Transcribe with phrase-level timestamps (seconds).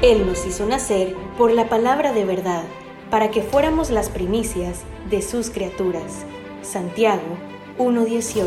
[0.00, 2.62] Él nos hizo nacer por la palabra de verdad,
[3.10, 6.24] para que fuéramos las primicias de sus criaturas.
[6.62, 7.36] Santiago
[7.78, 8.46] 1.18.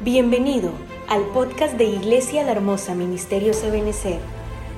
[0.00, 0.70] Bienvenido
[1.08, 4.20] al podcast de Iglesia La Hermosa Ministerio Sabenecer,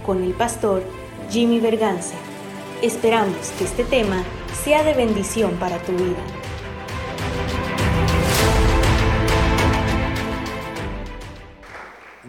[0.07, 0.83] con el pastor
[1.29, 2.17] Jimmy Berganza.
[2.81, 4.25] Esperamos que este tema
[4.65, 6.25] sea de bendición para tu vida.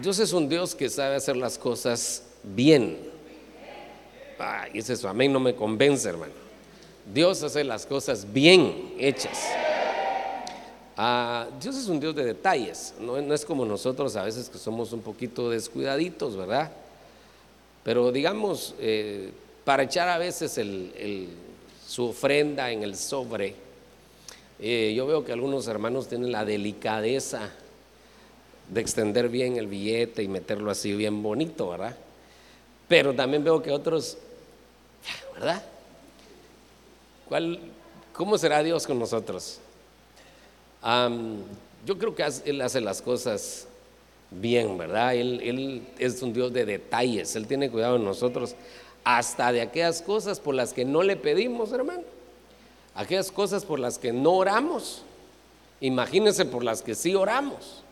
[0.02, 3.11] Dios es un Dios que sabe hacer las cosas bien.
[4.44, 6.32] Ay, es eso, a mí no me convence, hermano.
[7.14, 9.38] Dios hace las cosas bien hechas.
[10.96, 14.92] Ah, Dios es un Dios de detalles, no, es como nosotros a veces que somos
[14.92, 16.72] un poquito descuidaditos, ¿verdad?
[17.84, 19.30] Pero digamos, eh,
[19.64, 20.60] para echar a veces
[21.86, 23.54] su ofrenda en el sobre,
[24.58, 27.48] eh, yo veo que algunos hermanos tienen la delicadeza
[28.68, 31.96] de extender bien el billete y meterlo así bien bonito, ¿verdad?
[32.88, 34.18] Pero también veo que otros
[35.34, 35.62] ¿verdad?
[37.28, 37.58] ¿Cuál,
[38.12, 39.58] ¿Cómo será Dios con nosotros?
[41.86, 43.68] yo creo que Él hace las cosas
[44.32, 45.14] bien, ¿verdad?
[45.14, 48.56] Él, él, es un Dios de detalles, Él tiene cuidado de nosotros,
[49.04, 52.02] hasta de aquellas cosas por las que no le pedimos, hermano,
[52.94, 55.02] aquellas cosas por las que no oramos,
[55.80, 57.82] imagínense por las que sí oramos.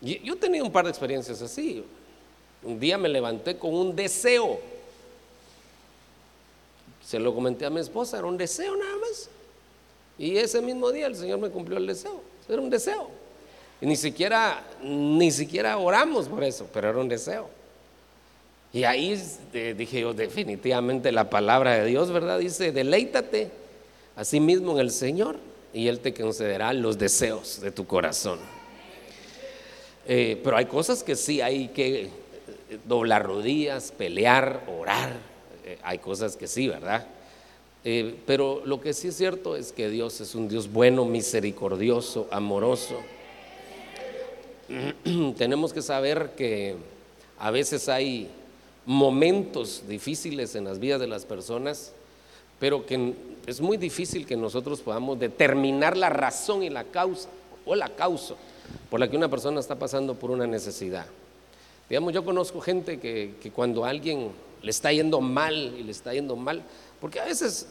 [0.00, 1.82] Yo he tenido un par de experiencias así.
[2.62, 4.60] Un día me levanté con un deseo
[7.04, 9.28] se lo comenté a mi esposa, era un deseo nada más.
[10.18, 12.20] Y ese mismo día el Señor me cumplió el deseo.
[12.48, 13.10] Era un deseo.
[13.80, 17.48] Y ni siquiera, ni siquiera oramos por eso, pero era un deseo.
[18.72, 19.20] Y ahí
[19.76, 22.38] dije yo, definitivamente la palabra de Dios, ¿verdad?
[22.38, 23.50] Dice, deleítate
[24.16, 25.36] a sí mismo en el Señor
[25.72, 28.38] y Él te concederá los deseos de tu corazón.
[30.06, 32.10] Eh, pero hay cosas que sí hay que
[32.86, 35.33] doblar rodillas, pelear, orar,
[35.64, 37.06] eh, hay cosas que sí, ¿verdad?
[37.84, 42.28] Eh, pero lo que sí es cierto es que Dios es un Dios bueno, misericordioso,
[42.30, 42.98] amoroso.
[45.36, 46.76] Tenemos que saber que
[47.38, 48.28] a veces hay
[48.86, 51.92] momentos difíciles en las vidas de las personas,
[52.58, 53.14] pero que
[53.46, 57.28] es muy difícil que nosotros podamos determinar la razón y la causa
[57.66, 58.34] o la causa
[58.90, 61.06] por la que una persona está pasando por una necesidad.
[61.88, 64.30] Digamos, yo conozco gente que, que cuando alguien
[64.64, 66.62] le está yendo mal y le está yendo mal,
[67.00, 67.68] porque a veces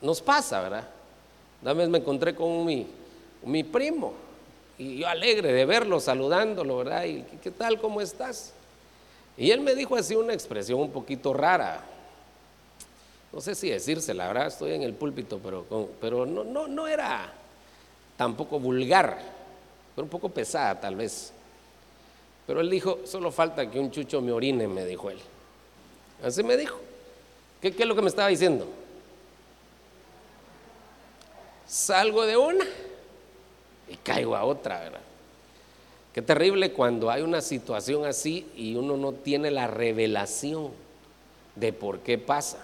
[0.00, 0.88] nos pasa, ¿verdad?
[1.60, 2.86] Una vez me encontré con mi,
[3.44, 4.14] mi primo
[4.78, 7.04] y yo alegre de verlo, saludándolo, ¿verdad?
[7.04, 7.78] Y ¿qué tal?
[7.78, 8.54] ¿Cómo estás?
[9.36, 11.84] Y él me dijo así una expresión un poquito rara.
[13.30, 14.46] No sé si decírsela, ¿verdad?
[14.46, 17.30] Estoy en el púlpito, pero, pero no, no, no era
[18.16, 19.18] tampoco vulgar,
[19.94, 21.34] pero un poco pesada tal vez.
[22.46, 25.20] Pero él dijo, solo falta que un chucho me orine, me dijo él.
[26.22, 26.80] Así me dijo.
[27.60, 28.66] ¿Qué, es lo que me estaba diciendo?
[31.66, 32.64] Salgo de una
[33.88, 35.00] y caigo a otra, ¿verdad?
[36.14, 40.70] Qué terrible cuando hay una situación así y uno no tiene la revelación
[41.54, 42.58] de por qué pasa.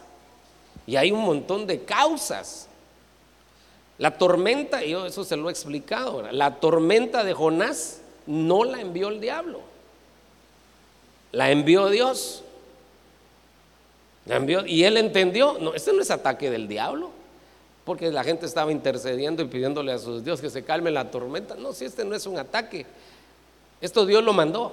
[0.87, 2.69] Y hay un montón de causas.
[3.99, 9.09] La tormenta, yo eso se lo he explicado, la tormenta de Jonás no la envió
[9.09, 9.61] el diablo,
[11.33, 12.43] la envió Dios
[14.67, 17.11] y él entendió, no, este no es ataque del diablo,
[17.85, 21.55] porque la gente estaba intercediendo y pidiéndole a sus Dios que se calme la tormenta.
[21.55, 22.85] No, si este no es un ataque,
[23.81, 24.73] esto Dios lo mandó,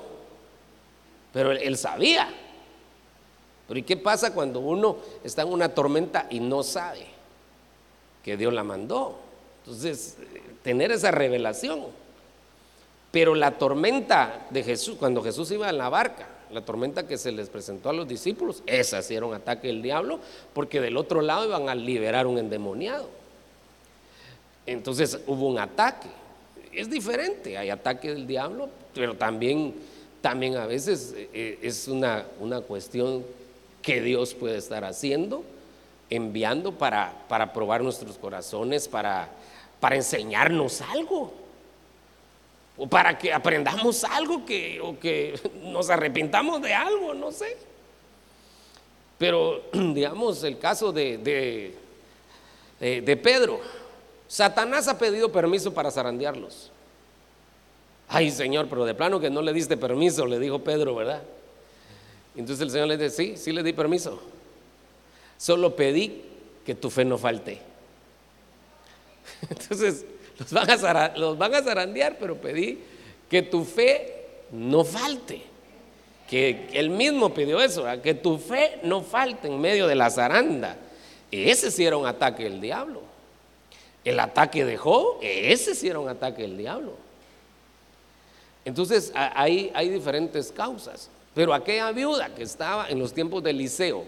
[1.31, 2.34] pero él, sabía.
[3.68, 7.06] Pero ¿y qué pasa cuando uno está en una tormenta y no sabe
[8.24, 9.19] que Dios la mandó?
[9.63, 10.18] Entonces,
[10.63, 11.84] tener esa revelación.
[13.12, 17.31] Pero la tormenta de Jesús, cuando Jesús iba en la barca, la tormenta que se
[17.31, 20.19] les presentó a los discípulos, esa sí era un ataque del diablo,
[20.53, 23.09] porque del otro lado iban a liberar un endemoniado.
[24.66, 26.08] Entonces hubo un ataque.
[26.72, 29.74] Es diferente, hay ataque del diablo, pero también,
[30.22, 33.24] también a veces eh, es una, una cuestión
[33.81, 35.44] que Dios puede estar haciendo,
[36.10, 39.30] enviando para, para probar nuestros corazones, para,
[39.80, 41.43] para enseñarnos algo
[42.78, 47.58] o para que aprendamos algo que, o que nos arrepintamos de algo, no sé.
[49.18, 51.18] Pero digamos el caso de,
[52.80, 53.62] de, de, Pedro,
[54.28, 56.72] Satanás ha pedido permiso para zarandearlos.
[58.10, 61.22] Ay Señor, pero de plano que no le diste permiso, le dijo Pedro, ¿verdad?
[62.36, 64.20] Entonces el Señor le dice, sí, sí le di permiso.
[65.38, 66.24] Solo pedí
[66.66, 67.62] que tu fe no falte.
[69.50, 70.06] Entonces,
[70.39, 70.51] los
[71.38, 72.80] van, a zarandear, pero pedí
[73.30, 75.41] que tu fe no falte.
[76.30, 80.77] que él mismo pidió eso, que tu fe no falte en medio de la zaranda.
[81.31, 83.01] Ese sí era un ataque del diablo.
[84.03, 86.94] El ataque de Job, ese sí era un ataque del diablo.
[88.65, 91.09] Entonces hay, hay diferentes causas.
[91.33, 94.06] Pero aquella viuda que estaba en los tiempos de Eliseo,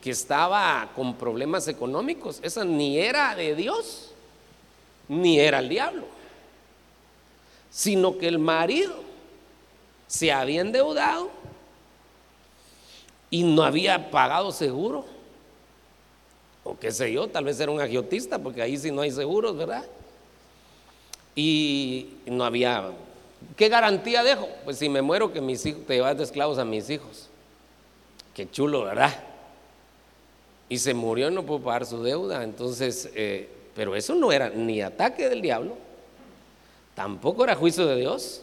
[0.00, 4.07] que estaba con problemas económicos, esa ni era de Dios,
[5.08, 6.06] ni era el diablo,
[7.70, 8.94] sino que el marido
[10.06, 11.30] se había endeudado
[13.30, 15.04] y no había pagado seguro,
[16.64, 19.56] o qué sé yo, tal vez era un agiotista, porque ahí sí no hay seguros,
[19.56, 19.84] ¿verdad?
[21.34, 22.92] Y no había
[23.56, 24.48] ¿Qué garantía dejo?
[24.64, 27.28] Pues si me muero que mis hijos, te llevas de esclavos a mis hijos.
[28.34, 29.24] Qué chulo, ¿verdad?
[30.68, 32.42] Y se murió, no pudo pagar su deuda.
[32.44, 35.76] Entonces, eh, pero eso no era ni ataque del diablo,
[36.96, 38.42] tampoco era juicio de Dios,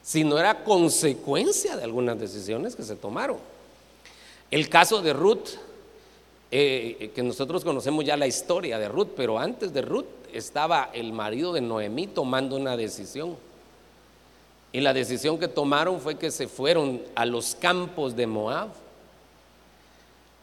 [0.00, 3.36] sino era consecuencia de algunas decisiones que se tomaron.
[4.50, 5.48] El caso de Ruth,
[6.50, 11.12] eh, que nosotros conocemos ya la historia de Ruth, pero antes de Ruth estaba el
[11.12, 13.36] marido de Noemí tomando una decisión.
[14.72, 18.70] Y la decisión que tomaron fue que se fueron a los campos de Moab.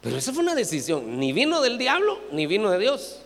[0.01, 3.21] Pero esa fue una decisión, ni vino del diablo, ni vino de Dios.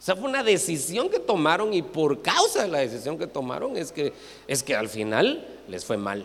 [0.00, 3.90] Esa fue una decisión que tomaron y por causa de la decisión que tomaron es
[3.90, 4.12] que,
[4.46, 6.24] es que al final les fue mal.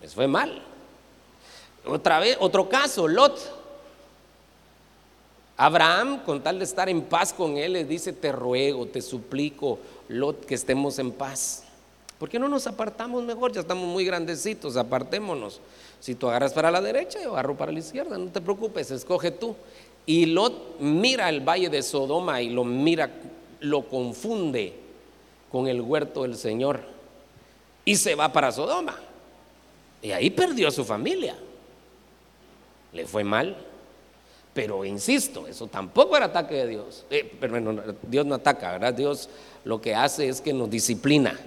[0.00, 0.62] Les fue mal.
[1.84, 3.62] Otra vez, otro caso, Lot.
[5.56, 9.78] Abraham, con tal de estar en paz con él, le dice, te ruego, te suplico,
[10.08, 11.64] Lot, que estemos en paz.
[12.18, 13.52] ¿Por qué no nos apartamos mejor?
[13.52, 15.60] Ya estamos muy grandecitos, apartémonos.
[16.00, 19.30] Si tú agarras para la derecha, yo agarro para la izquierda, no te preocupes, escoge
[19.30, 19.54] tú.
[20.06, 23.10] Y Lot mira el valle de Sodoma y lo mira,
[23.60, 24.74] lo confunde
[25.50, 26.80] con el huerto del Señor
[27.84, 28.96] y se va para Sodoma.
[30.00, 31.36] Y ahí perdió a su familia.
[32.92, 33.56] Le fue mal.
[34.52, 37.06] Pero insisto, eso tampoco era ataque de Dios.
[37.08, 38.92] Eh, pero Dios no ataca, ¿verdad?
[38.92, 39.30] Dios
[39.64, 41.38] lo que hace es que nos disciplina.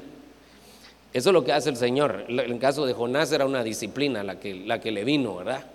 [1.14, 2.26] Eso es lo que hace el Señor.
[2.28, 5.66] En el caso de Jonás era una disciplina la que, la que le vino, ¿verdad?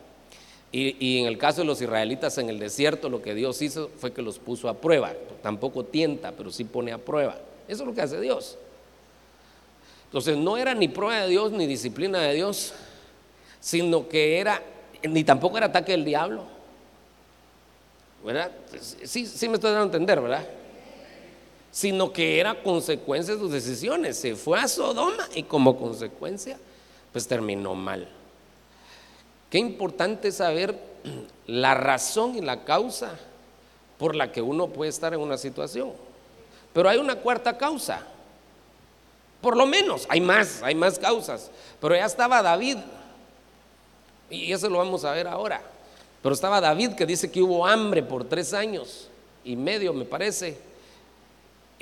[0.72, 4.12] Y, en el caso de los israelitas en el desierto, lo que Dios hizo fue
[4.12, 5.12] que los puso a prueba.
[5.43, 7.37] Tampoco tienta, pero sí pone a prueba.
[7.67, 8.56] Eso es lo que hace Dios.
[10.06, 12.72] Entonces no era ni prueba de Dios ni disciplina de Dios,
[13.58, 14.62] sino que era,
[15.02, 16.44] ni tampoco era ataque del diablo.
[18.25, 18.52] ¿Verdad?
[18.81, 20.46] Sí, sí me estoy dando a entender, ¿verdad?
[21.70, 24.17] sino que era consecuencia de sus decisiones.
[24.17, 26.58] Se fue a Sodoma y como consecuencia,
[27.12, 28.08] pues terminó mal.
[29.50, 30.79] Qué importante saber
[31.47, 33.19] la razón y la causa
[33.99, 35.93] por la que uno puede estar en una situación.
[36.73, 38.06] Pero hay una cuarta causa.
[39.43, 41.50] Por lo menos, hay más, hay más causas.
[41.81, 42.79] Pero ya estaba David.
[44.31, 45.61] Y eso lo vamos a ver ahora.
[46.23, 49.08] Pero estaba David que dice que hubo hambre por tres años
[49.44, 50.70] y medio, me parece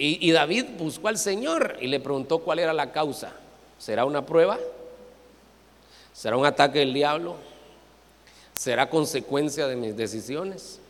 [0.01, 3.33] y, David buscó al Señor y le preguntó cuál era la causa.
[3.79, 4.57] ¿Será una prueba?
[6.13, 7.35] ¿Será un ataque del diablo?
[8.59, 10.81] ¿Será consecuencia de mis decisiones?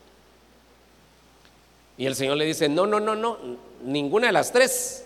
[1.99, 3.37] Y el Señor le dice, no, no, no, no,
[3.85, 5.05] ninguna de las tres.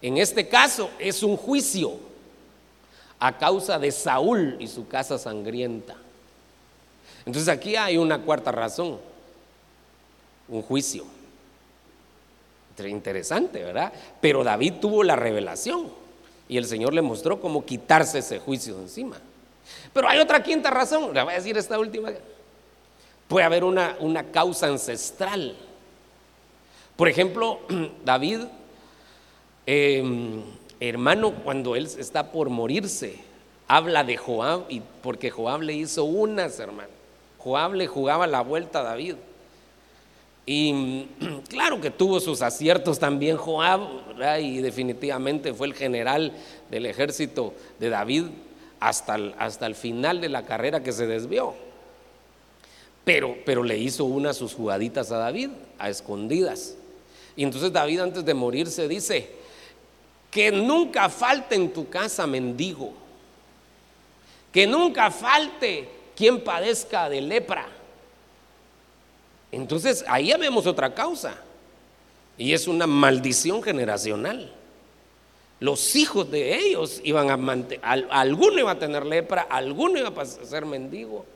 [0.00, 1.98] En este caso es un juicio
[3.18, 5.96] a causa de Saúl y su casa sangrienta.
[7.26, 8.98] Entonces aquí hay una cuarta razón,
[10.48, 11.04] un juicio
[12.88, 13.92] interesante, ¿verdad?
[14.22, 15.90] Pero David tuvo la revelación
[16.48, 19.20] y el Señor le mostró cómo quitarse ese juicio de encima.
[19.92, 22.10] Pero hay otra quinta razón, le voy a decir esta última.
[23.28, 25.56] Puede haber una, una causa ancestral.
[26.96, 27.60] Por ejemplo,
[28.04, 28.40] David,
[29.66, 30.42] em,
[30.78, 33.16] hermano, cuando él está por morirse,
[33.66, 36.90] habla de Joab, y porque Joab le hizo unas, hermano.
[37.38, 39.16] Joab le jugaba la vuelta a David.
[40.46, 41.06] Y
[41.48, 43.80] claro que tuvo sus aciertos también Joab,
[44.40, 46.32] y definitivamente fue el general
[46.70, 48.26] del ejército de David
[48.80, 51.54] hasta el, hasta el final de la carrera que se desvió.
[53.04, 56.74] Pero, pero le hizo unas sus jugaditas a David, a escondidas.
[57.36, 59.30] Y entonces David antes de morirse dice,
[60.30, 62.92] que nunca falte en tu casa mendigo,
[64.52, 67.68] que nunca falte quien padezca de lepra
[69.52, 71.34] entonces ahí vemos otra causa.
[72.38, 74.52] Y es una maldición generacional.
[75.60, 80.24] Los hijos de ellos iban a mantener, alguno iba a tener lepra, alguno iba a
[80.24, 81.26] ser mendigo.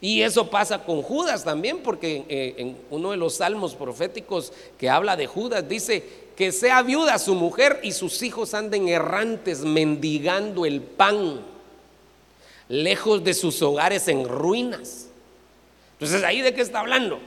[0.00, 4.90] Y eso pasa con Judas también, porque eh, en uno de los salmos proféticos que
[4.90, 10.66] habla de Judas dice que sea viuda su mujer y sus hijos anden errantes mendigando
[10.66, 11.40] el pan,
[12.68, 15.08] lejos de sus hogares en ruinas.
[15.92, 17.18] Entonces, ¿ahí de qué está hablando?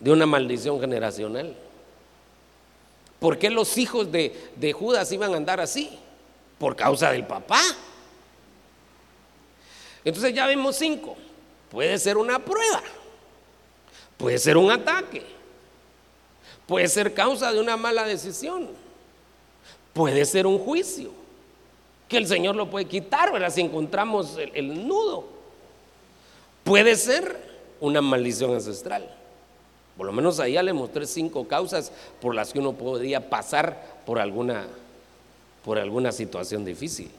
[0.00, 1.54] De una maldición generacional.
[3.18, 5.98] ¿Por qué los hijos de, de Judas iban a andar así?
[6.58, 7.60] Por causa del papá.
[10.04, 11.16] Entonces ya vemos cinco.
[11.70, 12.82] Puede ser una prueba.
[14.16, 15.24] Puede ser un ataque.
[16.66, 18.70] Puede ser causa de una mala decisión.
[19.92, 21.10] Puede ser un juicio.
[22.08, 23.50] Que el Señor lo puede quitar, ¿verdad?
[23.50, 25.26] Si encontramos el, el nudo.
[26.62, 29.10] Puede ser una maldición ancestral.
[29.96, 34.18] Por lo menos allá le mostré cinco causas por las que uno podría pasar por
[34.18, 34.66] alguna,
[35.64, 37.10] por alguna situación difícil.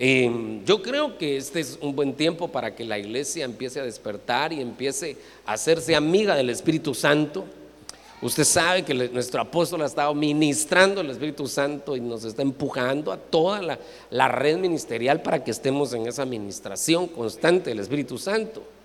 [0.00, 3.84] Eh, yo creo que este es un buen tiempo para que la iglesia empiece a
[3.84, 7.44] despertar y empiece a hacerse amiga del Espíritu Santo.
[8.20, 13.12] Usted sabe que nuestro apóstol ha estado ministrando el Espíritu Santo y nos está empujando
[13.12, 13.78] a toda la,
[14.10, 18.77] la red ministerial para que estemos en esa administración constante del Espíritu Santo.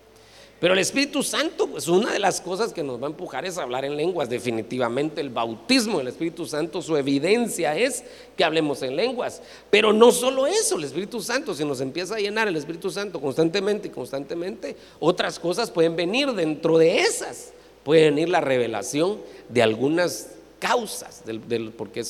[0.63, 3.57] Pero el Espíritu Santo, pues una de las cosas que nos va a empujar es
[3.57, 4.29] hablar en lenguas.
[4.29, 8.05] Definitivamente el bautismo del Espíritu Santo, su evidencia es
[8.37, 9.41] que hablemos en lenguas.
[9.69, 13.19] Pero no solo eso, el Espíritu Santo, si nos empieza a llenar el Espíritu Santo
[13.19, 17.51] constantemente y constantemente, otras cosas pueden venir dentro de esas.
[17.83, 19.17] Puede venir la revelación
[19.49, 20.29] de algunas
[20.59, 22.05] causas del, por qué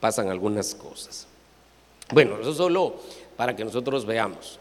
[0.00, 1.28] pasan algunas cosas.
[2.10, 2.96] Bueno, eso solo
[3.36, 4.58] para que nosotros veamos.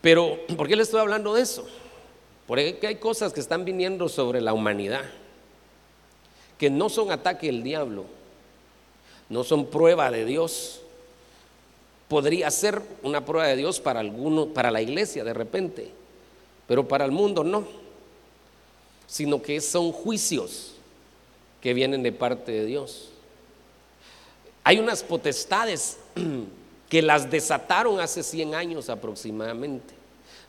[0.00, 1.66] Pero, ¿por qué le estoy hablando de eso?
[2.46, 5.04] Porque hay cosas que están viniendo sobre la humanidad,
[6.58, 8.04] que no son ataque del diablo,
[9.28, 10.80] no son prueba de Dios.
[12.08, 15.90] Podría ser una prueba de Dios para alguno, para la iglesia de repente,
[16.66, 17.66] pero para el mundo no,
[19.06, 20.72] sino que son juicios
[21.60, 23.08] que vienen de parte de Dios.
[24.64, 25.98] Hay unas potestades
[26.88, 30.01] que las desataron hace 100 años aproximadamente.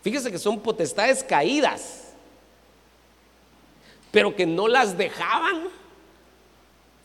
[0.03, 2.10] Fíjese que son potestades caídas,
[4.12, 5.69] pero que no las dejaban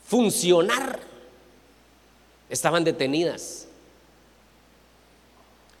[0.05, 0.99] funcionar.
[2.49, 3.67] Estaban detenidas.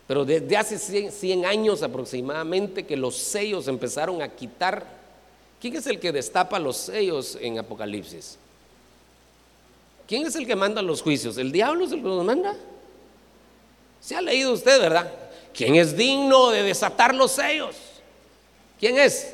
[0.07, 4.85] Pero desde hace 100, años aproximadamente que los sellos empezaron a quitar.
[5.59, 8.37] ¿Quién es el que destapa los sellos en Apocalipsis?
[10.07, 11.37] ¿Quién es el que manda los juicios?
[11.37, 12.55] ¿El diablo es el que los manda?
[13.99, 15.28] Se ha leído usted, ¿verdad?
[15.59, 17.75] ¿Quién es digno de desatar los sellos?
[18.79, 19.33] ¿Quién es?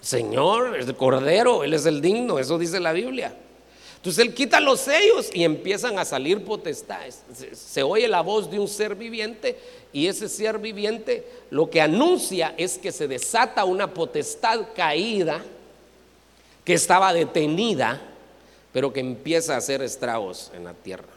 [0.00, 3.36] Señor, el Cordero, Él es el digno, eso dice la Biblia.
[3.96, 7.20] Entonces Él quita los sellos y empiezan a salir potestades.
[7.52, 9.58] Se, oye la voz de un ser viviente
[9.92, 15.44] y ese ser viviente lo que anuncia es que se desata una potestad caída
[16.64, 18.00] que estaba detenida,
[18.72, 21.15] pero que empieza a hacer estragos en la tierra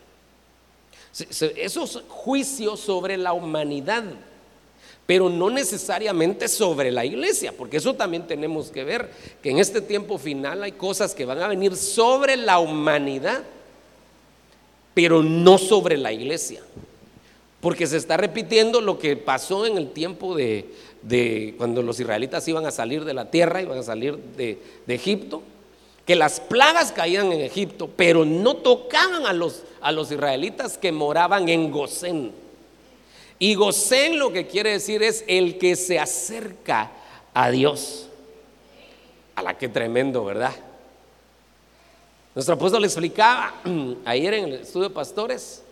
[1.21, 4.03] esos juicios sobre la humanidad,
[5.05, 9.09] pero no necesariamente sobre la iglesia, porque eso también tenemos que ver,
[9.41, 13.43] que en este tiempo final hay cosas que van a venir sobre la humanidad,
[14.93, 16.61] pero no sobre la iglesia,
[17.59, 22.67] porque se está repitiendo lo que pasó en el tiempo de, cuando los israelitas iban
[22.67, 25.41] a salir de la tierra, iban a salir de, de Egipto,
[26.05, 30.91] que las plagas caían en Egipto, pero no tocaban a los, a los israelitas que
[30.91, 32.31] moraban en Gosén.
[33.37, 36.91] Y Gosén lo que quiere decir es el que se acerca
[37.33, 38.07] a Dios.
[39.35, 40.53] A la que tremendo, ¿verdad?
[42.35, 43.53] Nuestro apóstol le explicaba
[44.05, 45.63] ayer en el estudio de pastores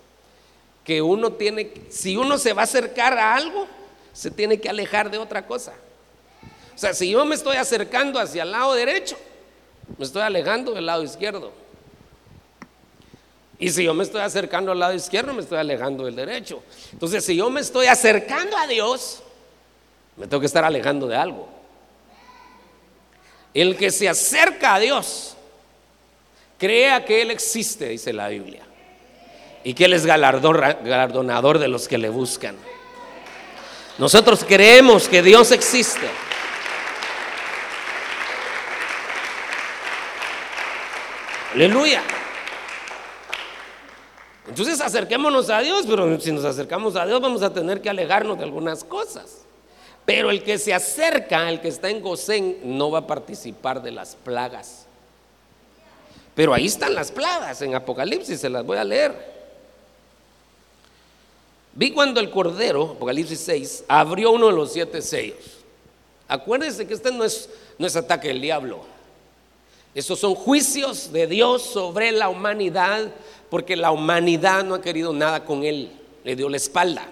[0.83, 3.67] que uno tiene, si uno se va a acercar a algo,
[4.13, 5.73] se tiene que alejar de otra cosa.
[6.73, 9.17] O sea, si yo me estoy acercando hacia el lado derecho,
[9.97, 11.51] me estoy alejando del lado izquierdo.
[13.59, 16.61] Y si yo me estoy acercando al lado izquierdo, me estoy alejando del derecho.
[16.93, 19.23] Entonces, si yo me estoy acercando a Dios,
[20.15, 21.49] me tengo que estar alejando de algo.
[23.53, 25.35] El que se acerca a Dios,
[26.59, 28.61] crea que Él existe, dice la Biblia.
[29.63, 32.55] Y que Él es galardonador de los que le buscan.
[33.97, 36.07] Nosotros creemos que Dios existe.
[41.55, 42.03] Aleluya.
[44.47, 48.37] Entonces acerquémonos a Dios, pero si nos acercamos a Dios vamos a tener que alejarnos
[48.37, 49.41] de algunas cosas.
[50.05, 53.91] Pero el que se acerca, el que está en Gosén, no va a participar de
[53.91, 54.85] las plagas.
[56.33, 59.35] Pero ahí están las plagas en Apocalipsis, se las voy a leer.
[61.73, 65.57] Vi cuando el Cordero, Apocalipsis 6, abrió uno de los siete sellos.
[66.27, 68.81] Acuérdense que este no es, no es ataque del diablo.
[69.97, 73.11] Esos son juicios de Dios sobre la humanidad,
[73.49, 75.89] porque la humanidad no ha querido nada con Él,
[76.23, 77.09] le dio la espalda.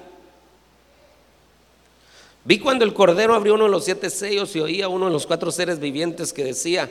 [2.44, 5.26] Vi cuando el Cordero abrió uno de los siete sellos y oía uno de los
[5.26, 6.88] cuatro seres vivientes que decía,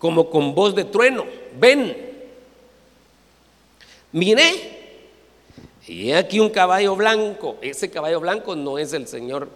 [0.00, 1.24] como con voz de trueno,
[1.56, 1.96] ven,
[4.10, 4.98] miré,
[5.86, 7.58] y aquí un caballo blanco.
[7.60, 9.48] Ese caballo blanco no es el Señor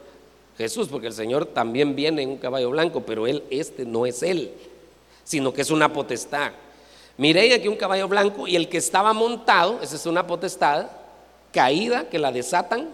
[0.56, 4.22] Jesús, porque el Señor también viene en un caballo blanco, pero él, este no es
[4.22, 4.52] él,
[5.24, 6.52] sino que es una potestad.
[7.16, 10.86] Miré aquí un caballo blanco y el que estaba montado, esa es una potestad
[11.52, 12.88] caída que la desatan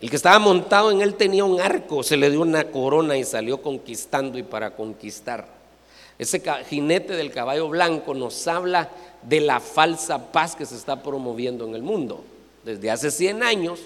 [0.00, 3.24] el que estaba montado en él tenía un arco, se le dio una corona y
[3.24, 5.46] salió conquistando y para conquistar.
[6.18, 8.90] Ese jinete del caballo blanco nos habla
[9.22, 12.24] de la falsa paz que se está promoviendo en el mundo.
[12.62, 13.80] Desde hace 100 años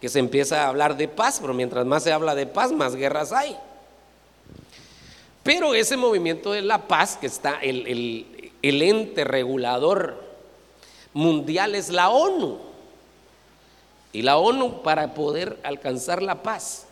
[0.00, 2.94] que se empieza a hablar de paz, pero mientras más se habla de paz, más
[2.94, 3.56] guerras hay.
[5.46, 8.26] Pero ese movimiento de la paz, que está el,
[8.60, 10.22] el ente regulador
[11.14, 12.58] mundial, es la ONU.
[14.12, 16.86] Y la ONU para poder alcanzar la paz.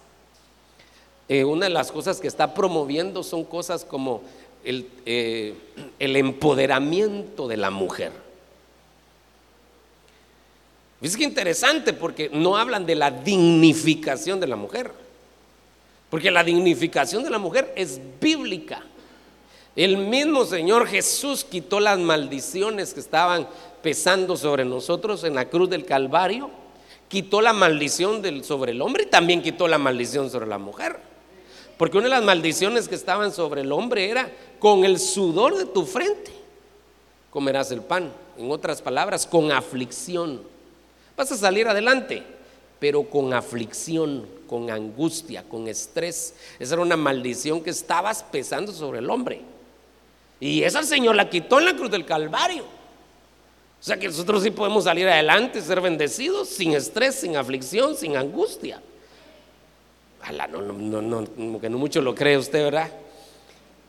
[1.28, 4.22] Eh, una de las cosas que está promoviendo son cosas como
[4.62, 5.54] el, eh,
[5.98, 8.12] el empoderamiento de la mujer.
[11.00, 15.03] Es que interesante porque no hablan de la dignificación de la mujer.
[16.14, 18.84] Porque la dignificación de la mujer es bíblica.
[19.74, 23.48] El mismo Señor Jesús quitó las maldiciones que estaban
[23.82, 26.52] pesando sobre nosotros en la cruz del Calvario
[27.08, 31.00] quitó la maldición sobre el hombre y también quitó la maldición sobre la mujer.
[31.76, 34.30] Porque una de las maldiciones que estaban sobre el hombre era
[34.60, 36.30] con el sudor de tu frente
[37.30, 38.12] comerás el pan.
[38.38, 40.42] En otras palabras, con aflicción.
[41.16, 42.22] Vas a salir adelante,
[42.78, 46.34] pero con aflicción, con angustia, con estrés.
[46.58, 49.40] Esa era una maldición que estabas pesando sobre el hombre.
[50.40, 52.62] Y esa el Señor la quitó en la cruz del Calvario.
[52.62, 58.16] O sea que nosotros sí podemos salir adelante, ser bendecidos, sin estrés, sin aflicción, sin
[58.16, 58.80] angustia.
[60.50, 62.90] no, no, no, como que no mucho lo cree usted, ¿verdad?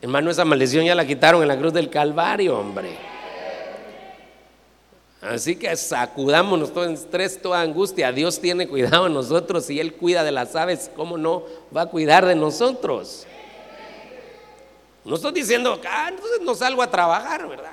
[0.02, 3.15] Hermano, esa maldición ya la quitaron en la cruz del Calvario, hombre.
[5.20, 8.12] Así que sacudámonos todo estrés, toda angustia.
[8.12, 10.90] Dios tiene cuidado de nosotros y Él cuida de las aves.
[10.94, 13.26] ¿Cómo no va a cuidar de nosotros?
[15.04, 17.72] No estoy diciendo, ah, entonces no salgo a trabajar, ¿verdad?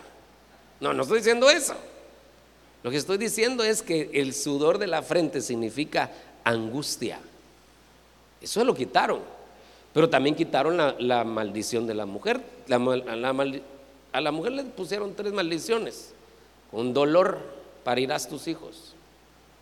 [0.80, 1.76] No, no estoy diciendo eso.
[2.82, 6.12] Lo que estoy diciendo es que el sudor de la frente significa
[6.44, 7.20] angustia.
[8.42, 9.20] Eso lo quitaron.
[9.94, 12.42] Pero también quitaron la, maldición de la mujer.
[12.70, 16.13] a la mujer le pusieron tres maldiciones.
[16.74, 17.38] Con dolor
[17.84, 18.96] parirás tus hijos.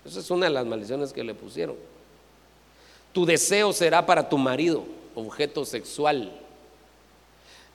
[0.05, 1.75] Esa es una de las maldiciones que le pusieron.
[3.11, 6.31] Tu deseo será para tu marido, objeto sexual.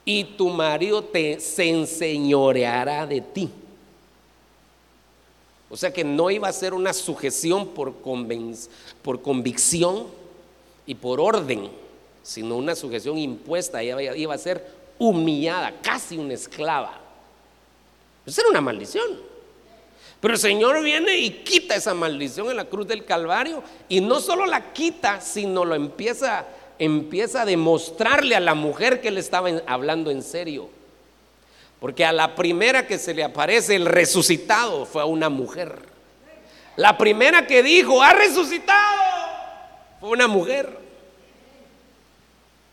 [0.06, 3.50] Y tu marido te se enseñoreará de ti.
[5.68, 7.92] O sea que no iba a ser una sujeción por,
[9.02, 10.06] por convicción
[10.86, 11.68] y por orden,
[12.22, 13.82] sino una sujeción impuesta.
[13.82, 14.66] Ella iba a ser
[14.98, 17.05] humillada, casi una esclava.
[18.26, 19.06] Esa era una maldición.
[20.20, 24.20] Pero el Señor viene y quita esa maldición en la cruz del Calvario y no
[24.20, 26.46] solo la quita, sino lo empieza,
[26.78, 30.68] empieza a demostrarle a la mujer que le estaba hablando en serio.
[31.78, 35.78] Porque a la primera que se le aparece el resucitado fue a una mujer.
[36.76, 39.02] La primera que dijo, ha resucitado,
[40.00, 40.78] fue una mujer.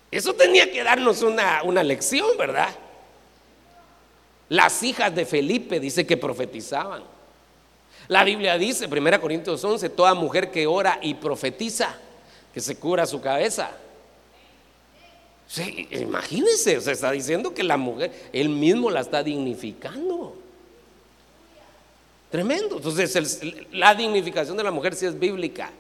[0.10, 2.70] Eso tenía que darnos una, una lección, ¿verdad?
[4.50, 7.04] Las hijas de Felipe dice que profetizaban.
[8.08, 11.96] La Biblia dice, 1 Corintios 11, toda mujer que ora y profetiza,
[12.54, 13.72] que se cura su cabeza.
[15.48, 20.36] Sí, imagínense, se está diciendo que la mujer, él mismo la está dignificando.
[22.32, 22.78] Tremendo.
[22.78, 25.72] Entonces, la dignificación de la mujer sí es bíblica.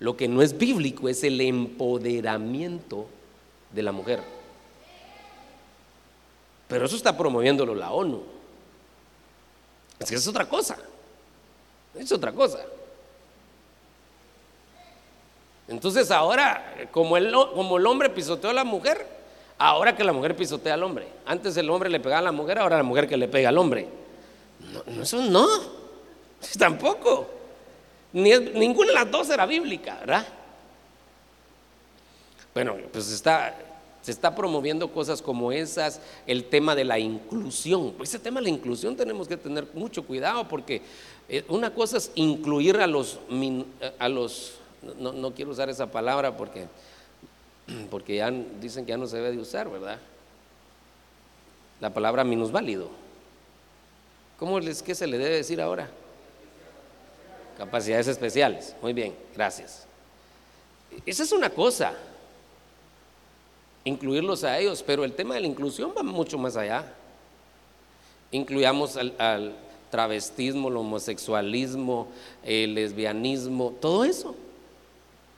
[0.00, 3.06] Lo que no es bíblico es el empoderamiento
[3.72, 4.22] de la mujer.
[6.68, 8.22] Pero eso está promoviéndolo la ONU.
[9.98, 10.76] Es que es otra cosa.
[11.94, 12.60] Es otra cosa.
[15.66, 19.06] Entonces ahora, como el, como el hombre pisoteó a la mujer,
[19.58, 21.08] ahora que la mujer pisotea al hombre.
[21.26, 23.58] Antes el hombre le pegaba a la mujer, ahora la mujer que le pega al
[23.58, 23.88] hombre.
[24.72, 25.46] No, eso no.
[26.58, 27.28] Tampoco.
[28.12, 30.26] Ni, ninguna de las dos era bíblica, ¿verdad?
[32.54, 33.54] Bueno, pues está,
[34.08, 37.92] se está promoviendo cosas como esas, el tema de la inclusión.
[37.92, 40.80] Pues ese tema de la inclusión tenemos que tener mucho cuidado porque
[41.28, 43.18] eh, una cosa es incluir a los,
[43.98, 44.54] a los
[44.98, 46.68] no, quiero usar esa palabra porque,
[47.90, 49.98] porque ya dicen que ya no se debe de usar, ¿verdad?
[51.78, 52.88] La palabra minusválido.
[54.38, 55.90] ¿Cómo les, qué se le debe decir ahora?
[57.58, 58.74] Capacidades especiales.
[58.80, 59.86] Muy bien, gracias.
[61.04, 61.92] Esa es una cosa,
[63.84, 66.94] incluirlos a ellos, pero el tema de la inclusión va mucho más allá.
[68.30, 69.54] Incluyamos al,
[69.90, 72.08] travestismo, el homosexualismo,
[72.44, 74.34] el lesbianismo, todo eso.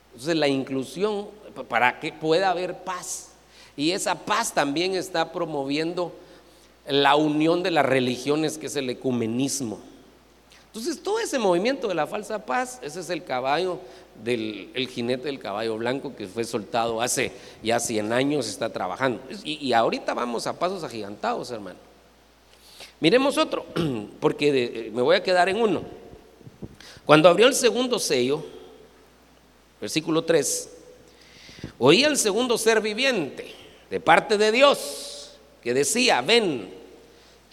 [0.07, 1.27] Entonces la inclusión
[1.69, 3.29] para que pueda haber paz.
[3.77, 6.13] Y esa paz también está promoviendo
[6.85, 9.79] la unión de las religiones, que es el ecumenismo.
[10.67, 13.79] Entonces todo ese movimiento de la falsa paz, ese es el caballo
[14.23, 17.31] del el jinete del caballo blanco que fue soltado hace
[17.63, 19.21] ya 100 años, está trabajando.
[19.43, 21.79] Y, y ahorita vamos a pasos agigantados, hermano.
[22.99, 23.65] Miremos otro,
[24.19, 25.81] porque eh, me voy a quedar en uno.
[27.05, 28.45] Cuando abrió el segundo sello,
[29.81, 30.69] versículo 3,
[31.79, 33.55] oí el segundo ser viviente
[33.89, 35.31] de parte de Dios
[35.63, 36.73] que decía, ven.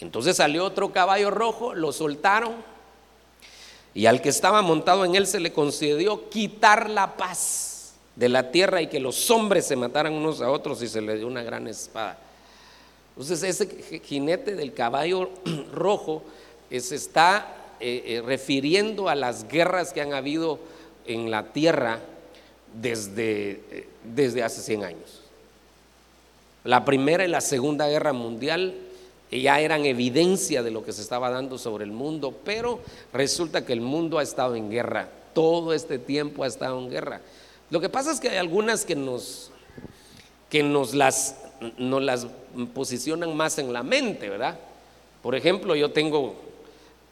[0.01, 2.55] Entonces salió otro caballo rojo, lo soltaron
[3.94, 8.51] y al que estaba montado en él se le concedió quitar la paz de la
[8.51, 11.42] tierra y que los hombres se mataran unos a otros y se le dio una
[11.42, 12.18] gran espada.
[13.11, 15.31] Entonces ese jinete del caballo
[15.72, 16.22] rojo
[16.70, 20.59] eh, se está eh, eh, refiriendo a las guerras que han habido
[21.07, 22.01] en la tierra
[22.74, 25.22] desde, desde hace 100 años.
[26.64, 28.74] La primera y la segunda guerra mundial
[29.31, 32.81] ya eran evidencia de lo que se estaba dando sobre el mundo, pero
[33.12, 37.21] resulta que el mundo ha estado en guerra, todo este tiempo ha estado en guerra.
[37.71, 39.51] Lo que pasa es que hay algunas que nos,
[40.49, 41.37] que nos las
[41.77, 42.27] nos las
[42.75, 44.59] posicionan más en la mente, ¿verdad?
[45.23, 46.37] Por ejemplo, yo tengo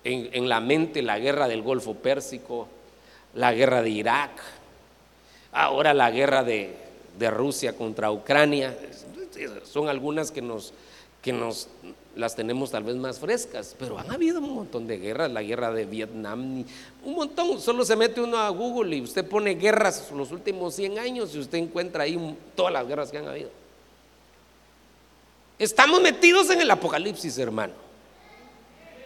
[0.04, 2.68] en, la mente la guerra del Golfo Pérsico,
[3.34, 4.30] la guerra de Irak,
[5.52, 6.84] ahora la guerra de,
[7.18, 8.76] Rusia contra Ucrania.
[9.64, 10.72] Son algunas que nos,
[11.22, 11.68] que nos
[12.16, 15.70] las tenemos tal vez más frescas, pero han habido un montón de guerras, la guerra
[15.70, 16.64] de Vietnam,
[17.04, 20.98] un montón, solo se mete uno a Google y usted pone guerras los últimos 100
[20.98, 23.50] años y usted encuentra ahí todas las guerras que han habido.
[25.58, 27.74] Estamos metidos en el Apocalipsis, hermano.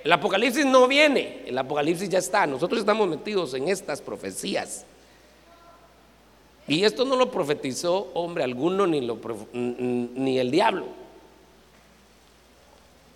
[0.03, 2.47] El Apocalipsis no viene, el Apocalipsis ya está.
[2.47, 4.87] Nosotros estamos metidos en estas profecías.
[6.67, 9.19] Y esto no lo profetizó hombre alguno ni, lo,
[9.53, 11.00] ni el diablo.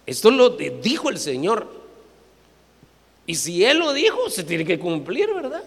[0.07, 1.69] Esto lo dijo el Señor.
[3.27, 5.65] Y si Él lo dijo, se tiene que cumplir, ¿verdad?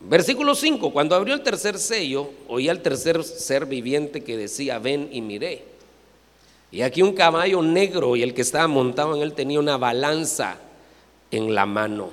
[0.00, 5.08] Versículo 5, cuando abrió el tercer sello, oí al tercer ser viviente que decía, ven
[5.10, 5.64] y miré.
[6.70, 10.58] Y aquí un caballo negro y el que estaba montado en él tenía una balanza
[11.30, 12.10] en la mano.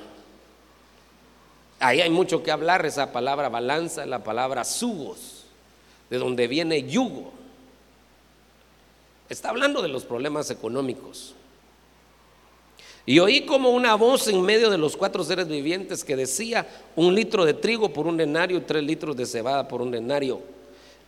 [1.80, 5.46] Ahí hay mucho que hablar, esa palabra balanza, la palabra sugos,
[6.10, 7.34] de donde viene yugo.
[9.32, 11.36] Está hablando de los problemas económicos.
[13.06, 16.68] Y oí como una voz en medio de los cuatro seres vivientes que decía,
[16.98, 20.42] un litro de trigo por un denario tres litros de cebada por un denario.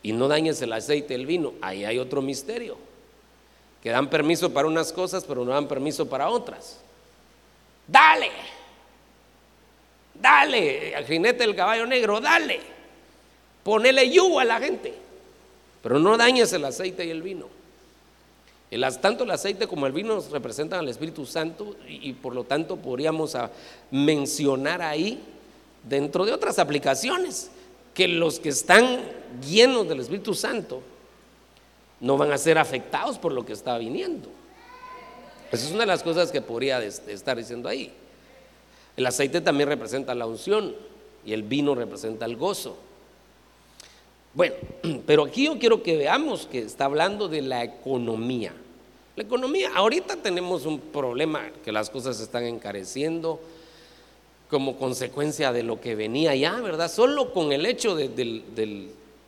[0.02, 1.54] Y no dañes el aceite y el vino.
[1.60, 2.78] Ahí hay otro misterio.
[3.82, 6.80] Que dan permiso para unas cosas, pero no dan permiso para otras.
[7.86, 8.32] Dale.
[10.14, 12.62] Dale, al jinete del caballo negro, dale.
[13.64, 14.94] Ponele yugo a la gente.
[15.82, 17.63] Pero no dañes el aceite y el vino
[19.02, 23.38] tanto el aceite como el vino representan al Espíritu Santo y, por lo tanto podríamos
[23.92, 25.22] mencionar ahí,
[25.88, 27.52] dentro de otras aplicaciones,
[27.94, 29.02] que los que están
[29.46, 30.82] llenos del Espíritu Santo
[32.00, 34.30] no van a ser afectados por lo que está viniendo.
[35.52, 37.94] Esa es una de las cosas que podría estar diciendo ahí.
[38.98, 40.76] El aceite también representa la unción
[41.26, 42.78] y el vino representa el gozo.
[44.34, 44.56] Bueno,
[45.06, 48.54] pero aquí yo quiero que veamos que está hablando de la economía.
[49.16, 53.40] La economía, ahorita tenemos un problema que las cosas se están encareciendo
[54.50, 56.90] como consecuencia de lo que venía ya, ¿verdad?
[56.90, 58.08] Solo con el hecho de,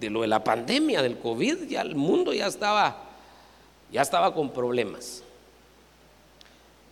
[0.02, 3.04] lo de la pandemia, del COVID, ya el mundo ya estaba,
[3.92, 5.22] ya estaba con problemas.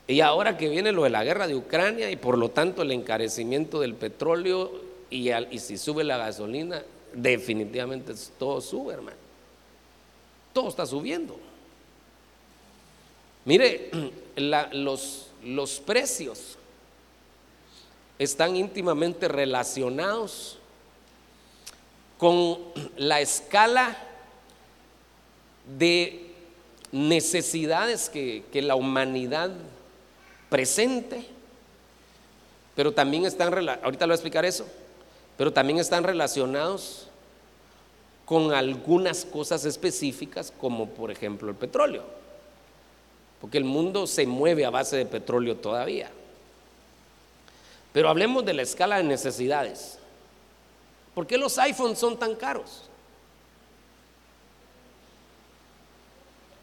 [0.08, 2.92] Y ahora que viene lo de la guerra de Ucrania y por lo tanto el
[2.92, 4.72] encarecimiento del petróleo
[5.10, 9.18] y, y si sube la gasolina, definitivamente todo sube, hermano.
[10.54, 11.40] Todo está subiendo.
[13.46, 13.92] Mire,
[14.36, 16.58] los, los precios
[18.20, 20.58] están íntimamente relacionados
[22.18, 22.60] con
[22.98, 23.98] la escala
[25.78, 26.32] de
[26.92, 29.52] necesidades que, que, la humanidad
[30.50, 31.26] presente,
[32.76, 34.68] pero también están, ahorita lo voy a explicar eso,
[35.38, 37.08] pero también están relacionados
[38.26, 42.23] con algunas cosas específicas como por ejemplo el petróleo.
[43.44, 46.10] Porque el mundo se mueve a base de petróleo todavía.
[47.92, 50.00] Pero hablemos de la escala de necesidades.
[51.14, 52.84] ¿Por qué los iPhones son tan caros?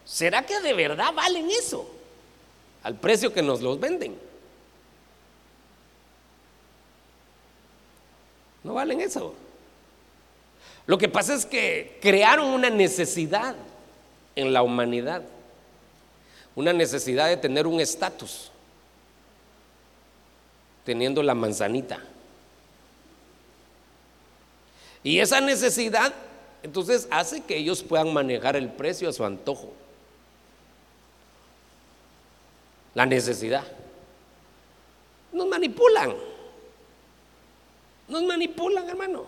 [0.06, 1.86] ¿Será que de verdad valen eso?
[2.82, 4.18] Al precio que nos los venden.
[8.64, 9.34] No valen eso.
[10.86, 13.54] Lo que pasa es que crearon una necesidad
[14.34, 15.24] en la humanidad.
[16.54, 18.50] Una necesidad de tener un estatus.
[20.84, 22.00] Teniendo la manzanita.
[25.02, 26.12] Y esa necesidad
[26.62, 29.72] entonces hace que ellos puedan manejar el precio a su antojo.
[32.94, 33.64] La necesidad.
[35.32, 36.14] Nos manipulan.
[38.08, 39.26] Nos manipulan, hermano.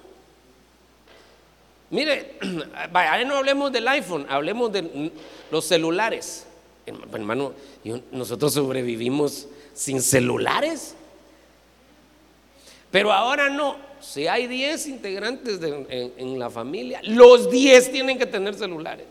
[1.90, 2.38] Mire,
[2.92, 5.12] vaya, no hablemos del iPhone, hablemos de
[5.50, 6.46] los celulares.
[6.86, 7.52] Hermano,
[8.10, 10.94] nosotros sobrevivimos sin celulares.
[12.90, 13.76] Pero ahora no.
[14.00, 19.06] Si hay 10 integrantes en, la familia, los 10 tienen que tener celulares.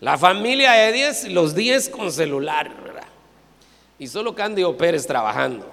[0.00, 2.70] La familia de 10, los 10 con celular.
[3.98, 5.68] Y solo Cándido Pérez trabajando.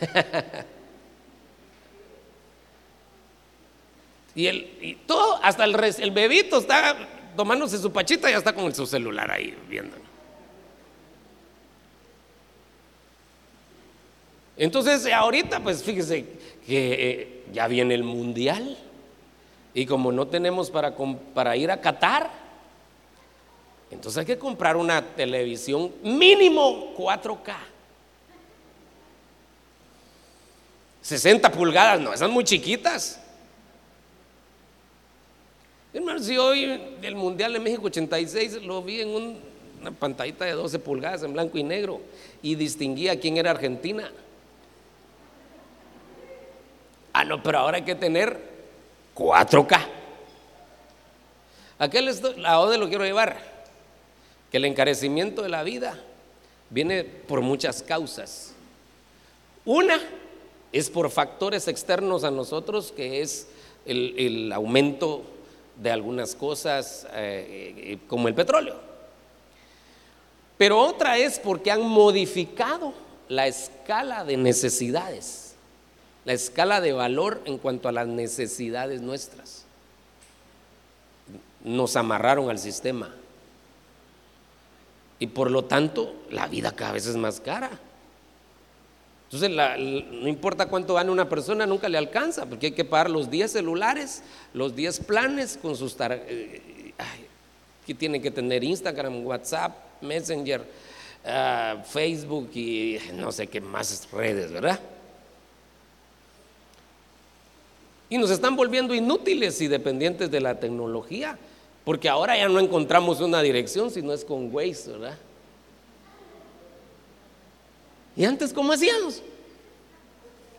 [4.40, 6.96] y, el, todo, hasta el, bebito está
[7.36, 9.96] tomándose su pachita y ya está con su celular ahí viendo.
[14.56, 16.24] Entonces, ahorita, pues fíjese
[16.66, 18.78] que eh, ya viene el mundial.
[19.74, 20.94] Y como no tenemos para,
[21.34, 22.30] para ir a Qatar,
[23.90, 27.56] entonces hay que comprar una televisión mínimo 4K.
[31.02, 33.20] 60 pulgadas, no, esas muy chiquitas.
[35.92, 39.08] Hermano, si hoy el Mundial de México 86 lo vi en
[39.80, 42.00] una pantallita de 12 pulgadas en blanco y negro
[42.42, 44.10] y distinguía quién era Argentina.
[47.12, 48.38] Ah, no, pero ahora hay que tener
[49.16, 49.86] 4K.
[51.78, 51.98] ¿A qué
[52.44, 53.38] ¿A dónde lo quiero llevar?
[54.50, 55.98] Que el encarecimiento de la vida
[56.68, 58.52] viene por muchas causas.
[59.64, 59.98] Una,
[60.72, 63.48] es por factores externos a nosotros, que es
[63.86, 65.22] el, aumento
[65.80, 68.76] de algunas cosas eh, eh, como el petróleo.
[70.58, 72.92] Pero otra es porque han modificado
[73.28, 75.54] la escala de necesidades,
[76.24, 79.64] la escala de valor en cuanto a las necesidades nuestras.
[81.64, 83.14] Nos amarraron al sistema.
[85.18, 87.70] Y por lo tanto, la vida cada vez es más cara.
[89.32, 93.30] Entonces, no importa cuánto gane una persona, nunca le alcanza, porque hay que pagar los
[93.30, 96.28] 10 celulares, los 10 planes con sus tarjetas.
[96.28, 96.80] Eh,
[97.90, 100.64] que tienen que tener Instagram, WhatsApp, Messenger,
[101.24, 104.78] ah, Facebook y no sé qué más redes, ¿verdad?
[108.08, 111.38] Y nos están volviendo inútiles y dependientes de la tecnología,
[111.84, 115.18] porque ahora ya no encontramos una dirección, sino es con Waze, ¿verdad?
[118.20, 119.22] ¿Y antes cómo hacíamos?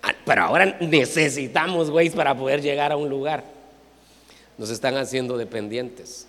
[0.02, 3.44] Ah, pero ahora necesitamos Waze para poder llegar a un lugar.
[4.58, 6.26] Nos están haciendo dependientes.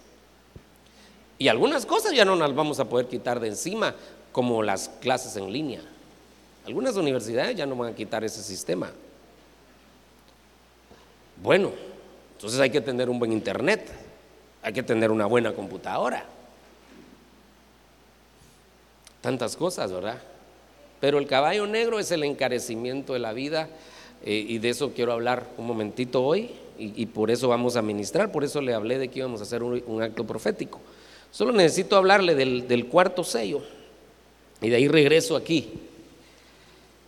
[1.38, 3.94] Y algunas cosas ya no las vamos a poder quitar de encima,
[4.30, 5.80] como las clases en línea.
[6.66, 8.92] Algunas universidades ya no van a quitar ese sistema.
[11.42, 11.72] Bueno,
[12.32, 13.90] entonces hay que tener un buen internet,
[14.62, 16.26] hay que tener una buena computadora.
[19.22, 20.20] Tantas cosas, ¿verdad?
[21.02, 23.68] Pero el caballo negro es el encarecimiento de la vida
[24.24, 28.30] eh, y de eso quiero hablar un momentito hoy y, por eso vamos a ministrar,
[28.30, 30.80] por eso le hablé de que íbamos a hacer un, acto profético.
[31.32, 33.62] Solo necesito hablarle del, del cuarto sello
[34.60, 35.70] y de ahí regreso aquí.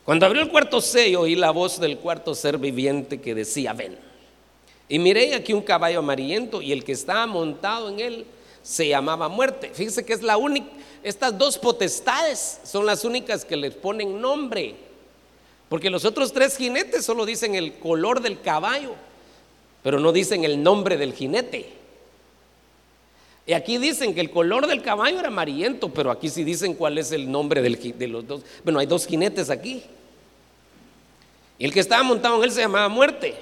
[0.05, 3.97] Cuando abrió el cuarto sello oí la voz del cuarto ser viviente que decía, ven.
[4.89, 8.27] Y miré aquí un caballo amarillento y el que estaba montado en él
[8.65, 9.71] se llamaba muerte.
[9.75, 10.67] Fíjese que es la única,
[11.03, 14.75] estas dos potestades son las únicas que les ponen nombre.
[15.69, 18.95] Porque los otros tres jinetes solo dicen el color del caballo,
[19.83, 21.75] pero no dicen el nombre del jinete.
[23.47, 26.97] Y aquí dicen que el color del caballo era amarillento, pero aquí sí dicen cuál
[26.97, 28.43] es el nombre de los dos.
[28.63, 29.83] Bueno, hay dos jinetes aquí.
[31.59, 33.35] Y el que estaba montado en él se llamaba muerte.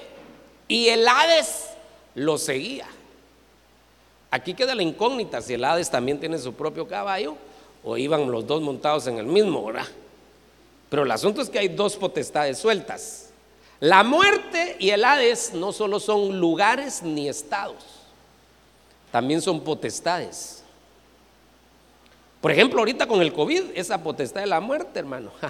[0.67, 1.67] Y el Hades
[2.17, 2.89] lo seguía.
[4.33, 7.37] Aquí queda la incógnita si el Hades también tiene su propio caballo
[7.85, 9.87] o iban los dos montados en el mismo, ¿verdad?
[10.89, 13.29] Pero el asunto es que hay dos potestades sueltas.
[13.79, 17.85] La muerte y el Hades no solo son lugares ni estados,
[19.11, 20.65] también son potestades.
[22.41, 25.31] Por ejemplo, ahorita con el COVID, esa potestad de la muerte, hermano.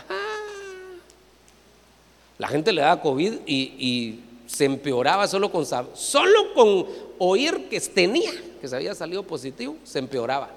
[2.39, 6.87] La gente le da COVID y, se empeoraba solo con, solo con
[7.19, 10.49] oír que tenía, que se había salido positivo, se empeoraba.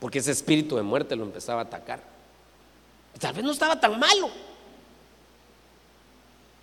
[0.00, 2.00] Porque ese espíritu de muerte lo empezaba a atacar.
[3.20, 4.30] tal vez no estaba tan malo.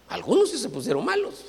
[0.10, 1.46] Algunos sí se pusieron malos.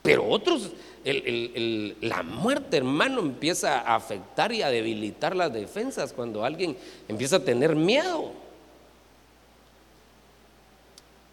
[0.00, 0.70] Pero otros,
[1.04, 6.76] la muerte, hermano, empieza a afectar y a debilitar las defensas cuando alguien
[7.08, 8.30] empieza a tener miedo.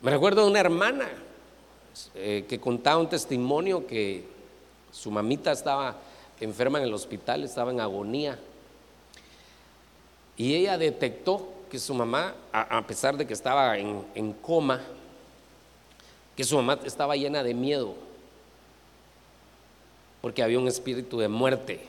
[0.01, 1.07] Me recuerdo de una hermana
[2.15, 4.36] eh, que contaba un testimonio que
[4.97, 5.95] su mamita estaba
[6.39, 8.39] enferma en el hospital, estaba en agonía.
[10.35, 14.81] Y ella detectó que su mamá, a, pesar de que estaba en, coma,
[16.35, 17.93] que su mamá estaba llena de miedo,
[20.21, 21.81] porque había un espíritu de muerte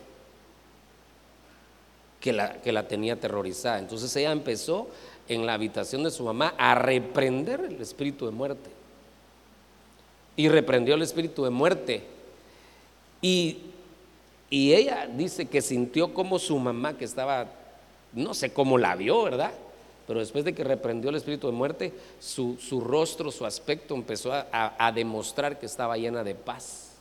[2.21, 3.79] que la, que la tenía aterrorizada.
[3.79, 4.89] Entonces ella empezó
[5.29, 8.71] en la habitación de su mamá a reprender el espíritu de muerte.
[10.37, 12.18] Y reprendió el espíritu de muerte.
[13.21, 13.59] Y,
[14.51, 17.47] y ella dice que sintió como su mamá, que estaba,
[18.13, 19.53] no sé cómo la vio, ¿verdad?
[20.07, 24.47] Pero después de que reprendió el espíritu de muerte, su, rostro, su aspecto empezó a,
[24.79, 26.93] a demostrar que estaba llena de paz.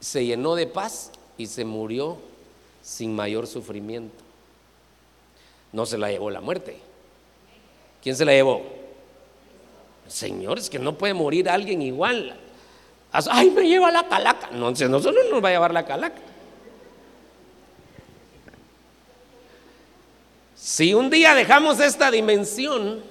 [0.00, 2.18] Se llenó de paz y se murió
[2.82, 4.22] sin mayor sufrimiento
[5.72, 6.76] no se la llevó la muerte.
[8.02, 8.62] ¿Quién se la llevó?
[10.06, 12.38] Señor, es que no puede morir alguien igual.
[13.12, 14.48] Ay, me lleva la calaca.
[14.52, 16.20] No, no solo nos va a llevar la calaca.
[20.54, 23.02] Si un día dejamos esta dimensión,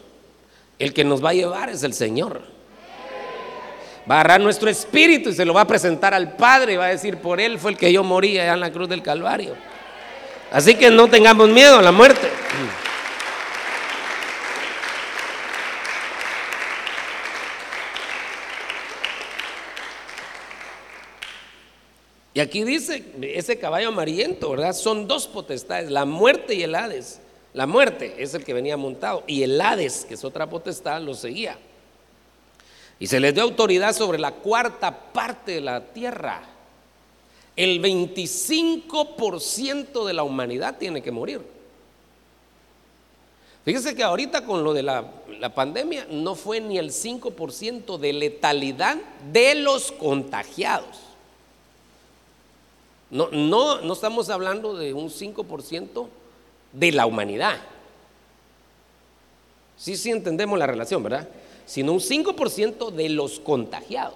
[0.79, 2.41] el que nos va a llevar es el Señor.
[4.09, 6.85] Va a agarrar nuestro espíritu y se lo va a presentar al Padre y va
[6.85, 9.55] a decir, por Él fue el que yo morí allá en la cruz del Calvario.
[10.51, 12.29] Así que no tengamos miedo a la muerte.
[22.33, 24.71] Y aquí dice, ese caballo amarillento, ¿verdad?
[24.73, 27.19] Son dos potestades, la muerte y el Hades.
[27.53, 31.13] La muerte es el que venía montado y el Hades, que es otra potestad, lo
[31.13, 31.57] seguía.
[32.99, 36.43] Y se les dio autoridad sobre la cuarta parte de la tierra.
[37.57, 41.41] El 25% de la humanidad tiene que morir.
[43.65, 48.13] Fíjese que ahorita con lo de la, la, pandemia no fue ni el 5% de
[48.13, 48.95] letalidad
[49.31, 51.10] de los contagiados.
[53.11, 56.07] No, no, no estamos hablando de un 5%
[56.71, 57.59] de la humanidad.
[59.75, 61.27] Sí, sí entendemos la relación, ¿verdad?
[61.65, 64.15] Sino un 5% de los contagiados.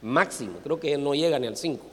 [0.00, 1.84] Máximo, creo que no llega ni al 5.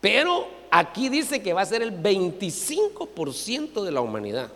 [0.00, 4.50] Pero aquí dice que va a ser el 25% de la humanidad.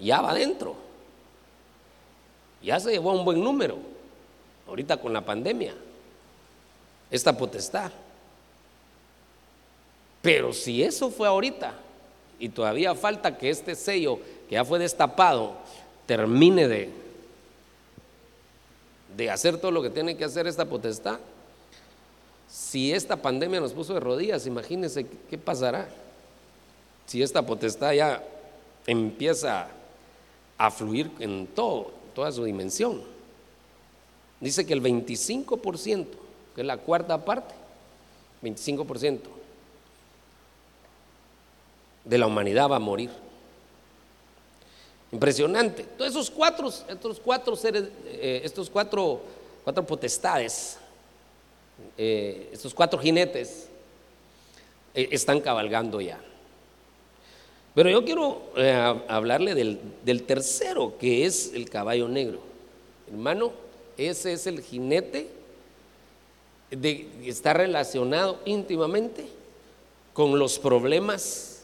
[0.00, 0.76] Ya va adentro.
[2.62, 3.78] Ya se llevó a un buen número.
[4.66, 5.74] Ahorita con la pandemia.
[7.10, 7.90] Esta potestad.
[10.22, 11.74] Pero si eso fue ahorita
[12.38, 14.18] y todavía falta que este sello
[14.48, 15.54] que ya fue destapado
[16.06, 16.90] termine de,
[19.16, 21.18] de hacer todo lo que tiene que hacer esta potestad,
[22.48, 25.88] si esta pandemia nos puso de rodillas, imagínense qué pasará.
[27.06, 28.22] Si esta potestad ya
[28.86, 29.68] empieza
[30.56, 33.02] a fluir en todo, toda su dimensión.
[34.40, 36.06] Dice que el 25%,
[36.60, 37.54] es la cuarta parte,
[38.42, 39.20] 25%
[42.04, 43.10] de la humanidad va a morir.
[45.12, 45.84] Impresionante.
[45.84, 49.20] Todos esos cuatro, estos cuatro seres, eh, estos cuatro,
[49.64, 50.78] cuatro potestades
[51.96, 53.68] eh, estos cuatro jinetes
[54.94, 56.20] eh, están cabalgando ya.
[57.74, 58.42] Pero yo quiero
[59.06, 62.40] hablarle del, tercero, que es el caballo negro.
[63.08, 63.52] Hermano,
[63.96, 65.30] ese es el jinete
[66.70, 69.26] está relacionado íntimamente
[70.12, 71.62] con los problemas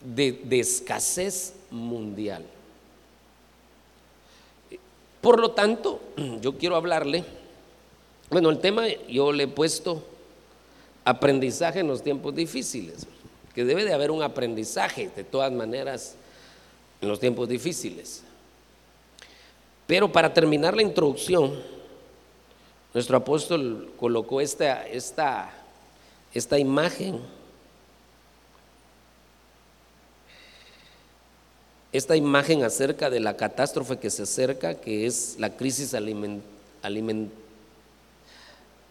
[0.00, 2.44] de escasez mundial.
[5.20, 6.00] Por lo tanto,
[6.40, 7.24] yo quiero hablarle
[8.30, 10.02] bueno, el tema yo le he puesto
[11.04, 13.06] aprendizaje en los tiempos difíciles,
[13.54, 16.14] que debe de haber un aprendizaje de todas maneras
[17.00, 18.22] en los tiempos difíciles.
[19.86, 21.58] Pero para terminar la introducción,
[22.98, 25.52] nuestro apóstol colocó esta, esta,
[26.34, 27.20] esta imagen
[31.92, 35.94] esta imagen acerca de la catástrofe que se acerca, que es la crisis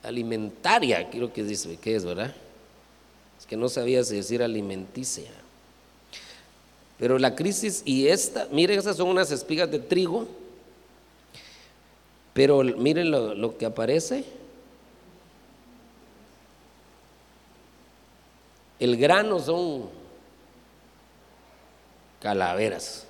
[0.01, 2.34] alimentaria, quiero que dice, ¿qué es, verdad?
[3.38, 5.30] Es que no sabía si decir alimenticia.
[6.97, 10.30] Pero la crisis y esta, miren, esas son unas espigas de trigo,
[12.38, 14.24] pero miren lo, que aparece.
[18.80, 19.90] El grano son
[22.22, 23.08] calaveras.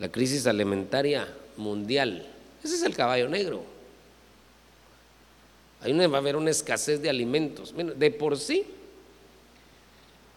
[0.00, 2.26] La crisis alimentaria mundial.
[2.64, 3.62] Ese es el caballo negro.
[5.80, 7.72] Ahí va a haber una escasez de alimentos.
[7.72, 8.66] De por sí,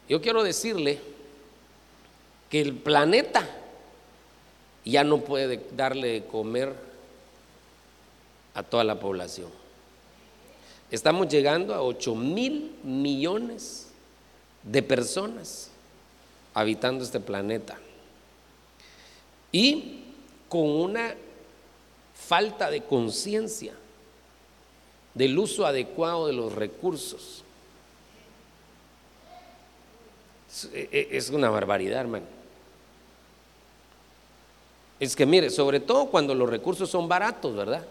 [0.08, 1.00] yo quiero decirle
[2.48, 3.44] que el planeta
[4.86, 6.91] ya no puede darle de comer
[8.54, 9.50] a toda la población.
[10.90, 13.88] Estamos llegando a 8 mil millones
[14.64, 15.70] de personas
[16.54, 17.78] habitando este planeta.
[19.52, 20.04] Y
[20.50, 21.16] con una
[22.14, 23.74] falta de conciencia
[25.14, 27.44] del uso adecuado de los recursos.
[30.72, 32.26] Es una barbaridad, hermano.
[35.00, 37.86] Es que mire, sobre todo cuando los recursos son baratos, ¿verdad?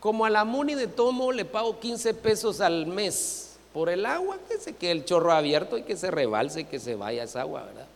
[0.00, 4.38] Como a la MUNI de Tomo le pago 15 pesos al mes por el agua,
[4.48, 7.42] que se quede el chorro abierto y que se rebalse y que se vaya esa
[7.42, 7.86] agua, ¿verdad?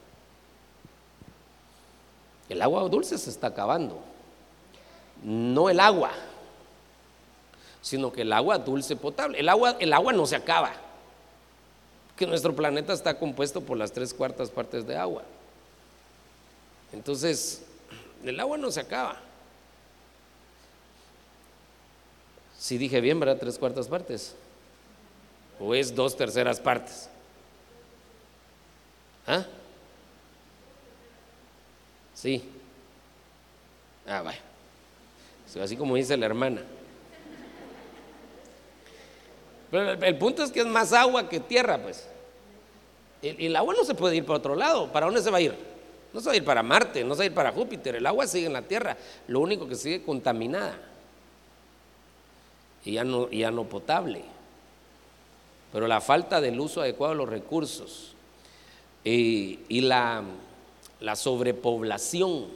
[2.48, 3.98] El agua dulce se está acabando.
[5.22, 6.10] No el agua,
[7.80, 9.40] sino que el agua dulce potable.
[9.40, 10.72] El agua, el agua no se acaba.
[12.16, 15.22] Que nuestro planeta está compuesto por las tres cuartas partes de agua.
[16.92, 17.62] Entonces,
[18.22, 19.16] el agua no se acaba.
[22.64, 23.36] Si dije bien, ¿verdad?
[23.38, 24.34] Tres cuartas partes.
[25.60, 27.10] ¿O es dos terceras partes?
[29.26, 29.44] ¿Ah?
[32.14, 32.42] Sí.
[34.06, 34.40] Ah, vaya.
[35.62, 36.62] Así como dice la hermana.
[39.70, 42.08] Pero el, punto es que es más agua que tierra, pues.
[43.20, 44.90] Y el, agua no se puede ir para otro lado.
[44.90, 45.54] ¿Para dónde se va a ir?
[46.14, 47.96] No se va a ir para Marte, no se va a ir para Júpiter.
[47.96, 48.96] El agua sigue en la tierra.
[49.28, 50.93] Lo único que sigue contaminada.
[52.84, 54.34] Y ya no, ya no potable
[55.74, 58.12] pero la falta del uso adecuado de los recursos
[59.04, 60.22] eh, y la,
[61.00, 62.46] la sobrepoblación,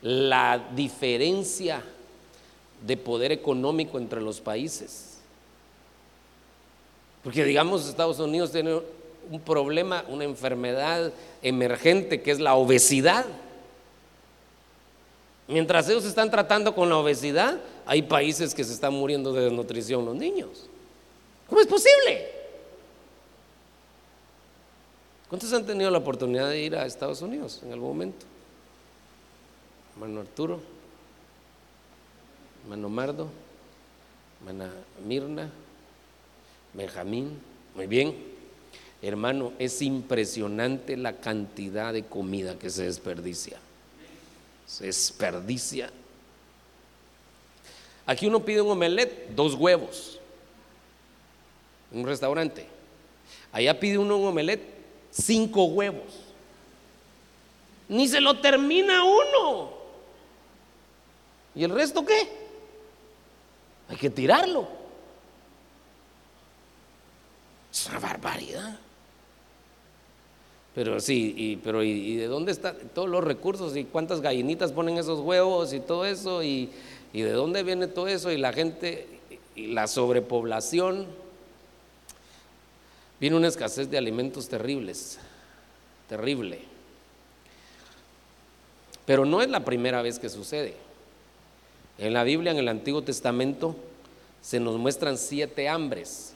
[0.00, 1.84] la diferencia
[2.86, 5.18] de poder económico entre los países.
[7.22, 8.80] Porque digamos Estados Unidos tiene
[9.30, 13.26] un problema, una enfermedad emergente que es la obesidad.
[15.50, 20.04] Mientras ellos están tratando con la obesidad, hay países que se están muriendo de desnutrición
[20.04, 20.66] los niños.
[21.48, 22.30] ¿Cómo es posible?
[25.28, 28.26] ¿Cuántos han tenido la oportunidad de ir a Estados Unidos en algún momento?
[29.94, 30.60] Hermano Arturo,
[32.62, 33.28] hermano Mardo,
[34.38, 34.70] hermana
[35.04, 35.50] Mirna,
[36.74, 37.40] Benjamín,
[37.74, 38.14] muy bien.
[39.02, 43.58] Hermano, es impresionante la cantidad de comida que se desperdicia.
[44.70, 45.90] Se desperdicia.
[48.06, 50.20] Aquí uno pide un omelette, dos huevos
[51.92, 52.66] un restaurante.
[53.52, 54.62] Allá pide uno un omelette,
[55.10, 56.14] cinco huevos.
[57.88, 59.70] Ni se lo termina uno.
[61.54, 62.28] ¿Y el resto qué?
[63.88, 64.68] Hay que tirarlo.
[67.72, 68.78] Es una barbaridad.
[70.74, 73.76] Pero sí, y, pero ¿y, de dónde están todos los recursos?
[73.76, 76.42] ¿Y cuántas gallinitas ponen esos huevos y todo eso?
[76.42, 76.70] ¿Y,
[77.12, 78.30] y de dónde viene todo eso?
[78.30, 79.06] Y la gente,
[79.56, 81.06] y la sobrepoblación.
[83.18, 85.18] Viene una escasez de alimentos terribles,
[86.08, 86.60] terrible.
[89.04, 90.74] Pero no es la primera vez que sucede.
[91.98, 93.76] En la Biblia, en el Antiguo Testamento,
[94.40, 96.34] se nos muestran siete hambres.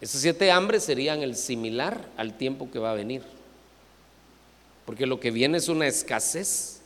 [0.00, 3.22] Esos siete hambres serían el similar al tiempo que va a venir.
[4.84, 6.80] Porque lo que viene es una escasez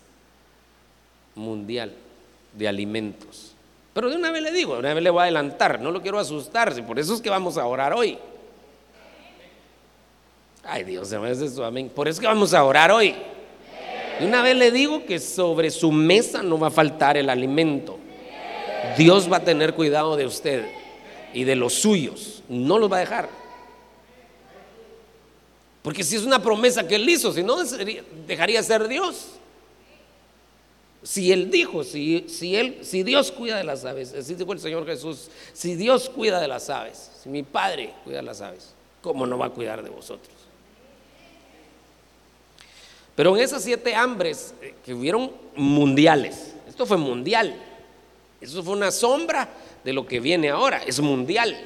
[1.34, 1.92] mundial
[2.54, 3.52] de alimentos.
[3.92, 6.00] Pero de una vez le digo, de una vez le voy a adelantar, no lo
[6.00, 8.18] quiero asustar, por eso es que vamos a orar hoy.
[10.62, 11.90] Ay Dios, hace amén.
[11.92, 13.16] Por eso es que vamos a orar hoy.
[14.20, 17.98] De una vez le digo que sobre su mesa no va a faltar el alimento.
[18.96, 20.79] Dios va a tener cuidado de usted
[21.32, 22.42] y de los suyos.
[22.48, 23.28] No los va a dejar.
[25.82, 27.56] Porque si es una promesa que él hizo, si no,
[28.26, 29.28] dejaría ser Dios.
[31.02, 34.60] Si Él dijo, si, si, él, si Dios cuida de las aves, así dijo el
[34.60, 38.74] Señor Jesús, si Dios cuida de las aves, si mi Padre cuida de las aves,
[39.00, 40.36] ¿cómo no va a cuidar de vosotros?
[43.16, 47.58] Pero en esas siete hambres eh, que hubieron mundiales, esto fue mundial,
[48.38, 49.48] eso fue una sombra
[49.84, 51.56] de lo que viene ahora, es mundial.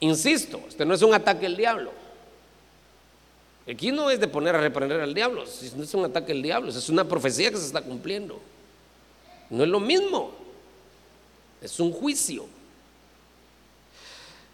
[0.00, 1.92] Insisto, este no es un ataque al diablo.
[3.70, 5.44] Aquí no es de poner a reprender al diablo,
[5.76, 8.40] no es un ataque al diablo, es una profecía que se está cumpliendo.
[9.50, 10.32] No es lo mismo,
[11.60, 12.46] es un juicio.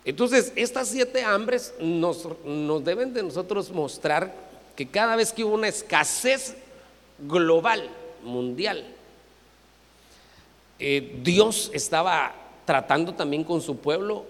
[0.05, 4.35] Entonces, estas siete hambres nos, nos deben de nosotros mostrar
[4.77, 6.57] que cada vez que hubo una escasez
[7.21, 7.89] global,
[8.23, 8.85] mundial,
[10.79, 14.25] eh, Dios estaba tratando también con su pueblo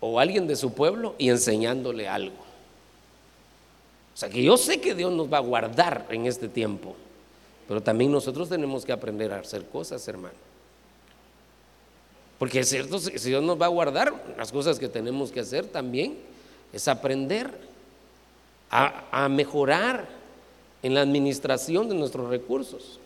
[0.00, 2.36] o alguien de su pueblo y enseñándole algo.
[4.14, 6.96] O sea que yo sé que Dios nos va a guardar en este tiempo,
[7.68, 10.34] pero también nosotros tenemos que aprender a hacer cosas, hermano.
[12.38, 15.66] Porque es cierto, si Dios nos va a guardar, las cosas que tenemos que hacer
[15.66, 16.18] también
[16.72, 17.50] es aprender
[18.70, 20.08] a, a mejorar
[20.82, 23.00] en la administración de nuestros recursos.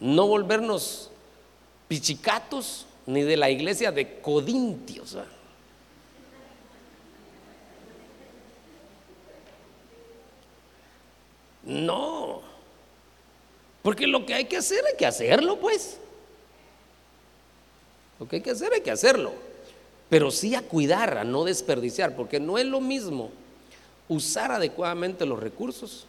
[0.00, 1.10] No volvernos
[1.88, 5.16] pichicatos ni de la iglesia de Codintios.
[11.64, 12.40] No,
[13.82, 15.98] porque lo que hay que hacer hay que hacerlo, pues.
[18.18, 19.32] Lo que hay que hacer hay que hacerlo.
[20.08, 23.30] Pero sí a cuidar, a no desperdiciar, porque no es lo mismo
[24.08, 26.06] usar adecuadamente los recursos.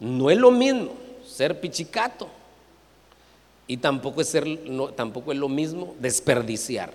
[0.00, 0.92] No es lo mismo
[1.24, 2.28] ser pichicato
[3.66, 4.46] y tampoco es, ser,
[4.96, 6.92] tampoco es lo mismo desperdiciar.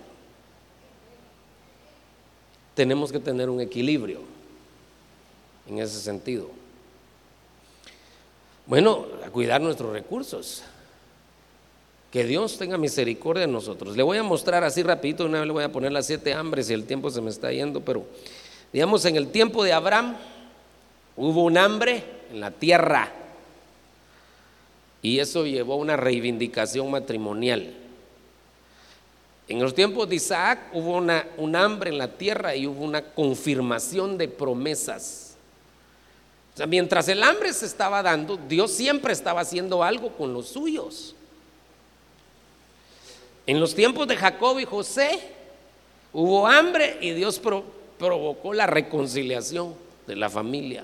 [2.76, 4.20] Tenemos que tener un equilibrio
[5.68, 6.49] en ese sentido.
[8.65, 10.63] Bueno, a cuidar nuestros recursos.
[12.11, 13.97] Que Dios tenga misericordia de nosotros.
[13.97, 16.70] Le voy a mostrar así rapidito, una vez le voy a poner las siete hambres
[16.70, 18.05] y el tiempo se me está yendo, pero
[18.72, 20.15] digamos en el tiempo de Abraham
[21.15, 23.11] hubo un hambre en la tierra
[25.08, 27.74] y eso llevó a una reivindicación matrimonial.
[29.47, 33.01] En los tiempos de Isaac hubo una, un hambre en la tierra y hubo una
[33.01, 35.28] confirmación de promesas
[36.66, 41.14] mientras el hambre se estaba dando, Dios siempre estaba haciendo algo con los suyos.
[43.45, 45.20] En los tiempos de Jacob y José
[46.14, 47.39] hubo hambre y Dios
[47.99, 49.76] provocó la reconciliación
[50.08, 50.84] de la familia.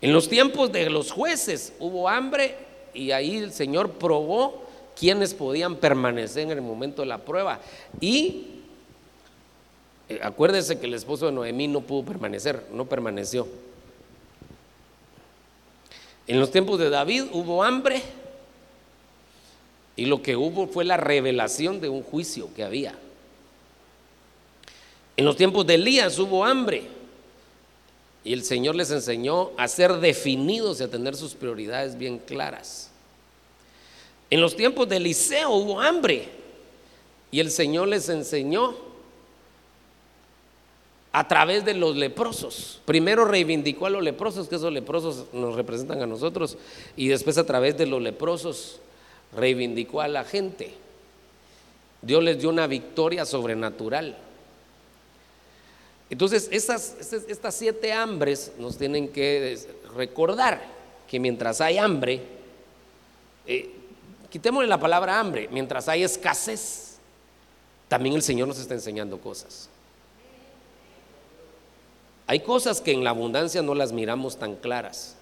[0.00, 2.54] En los tiempos de los jueces hubo hambre
[2.92, 4.64] y ahí el Señor probó
[4.98, 7.60] quienes podían permanecer en el momento de la prueba.
[8.00, 8.46] Y
[10.08, 13.46] eh, acuérdese que el esposo de Noemí no pudo permanecer, no permaneció.
[16.26, 18.02] En los tiempos de David hubo hambre
[19.94, 22.98] y lo que hubo fue la revelación de un juicio que había.
[25.16, 26.95] En los tiempos de Elías hubo hambre
[28.26, 32.90] y el Señor les enseñó a ser definidos y a tener sus prioridades bien claras.
[34.28, 36.28] En los tiempos de Eliseo hubo hambre
[37.30, 38.74] y el Señor les enseñó
[41.12, 42.80] a través de los leprosos.
[42.84, 46.58] Primero reivindicó a los leprosos, que esos leprosos nos representan a nosotros,
[46.96, 48.80] y después a través de los leprosos
[49.36, 50.74] reivindicó a la gente.
[52.02, 54.25] Dios les dio una victoria sobrenatural.
[56.08, 56.96] Entonces, estas,
[57.28, 59.58] estas siete hambres nos tienen que
[59.96, 60.62] recordar
[61.08, 62.22] que mientras hay hambre,
[63.46, 63.72] eh,
[64.30, 66.98] quitémosle la palabra hambre, mientras hay escasez,
[67.88, 69.68] también el Señor nos está enseñando cosas.
[72.28, 75.16] Hay cosas que en la abundancia no las miramos tan claras.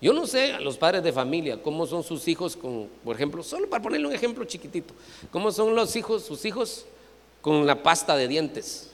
[0.00, 3.42] Yo no sé a los padres de familia cómo son sus hijos con, por ejemplo,
[3.42, 4.94] solo para ponerle un ejemplo chiquitito,
[5.32, 6.86] cómo son los hijos, sus hijos
[7.40, 8.90] con la pasta de dientes.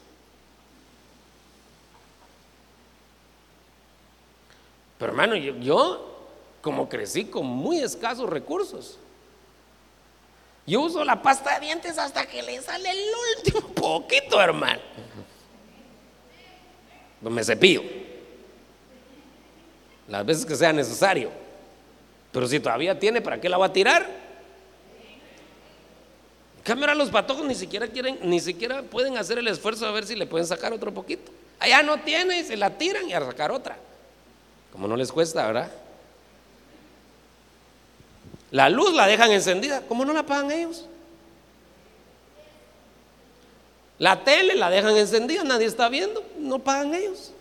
[4.98, 6.28] Pero hermano, yo, yo
[6.62, 8.98] como crecí con muy escasos recursos,
[10.66, 13.04] yo uso la pasta de dientes hasta que le sale el
[13.38, 14.80] último poquito, hermano
[17.30, 17.82] me cepillo.
[20.08, 21.30] Las veces que sea necesario.
[22.32, 24.23] Pero si todavía tiene, ¿para qué la va a tirar?
[26.64, 30.16] Cámara los patojos ni siquiera quieren, ni siquiera pueden hacer el esfuerzo a ver si
[30.16, 31.30] le pueden sacar otro poquito.
[31.60, 33.76] Allá no tiene y se la tiran y a sacar otra.
[34.72, 35.70] Como no les cuesta, ¿verdad?
[38.50, 40.86] La luz la dejan encendida, ¿cómo no la pagan ellos?
[43.98, 47.32] La tele la dejan encendida, nadie está viendo, no pagan ellos.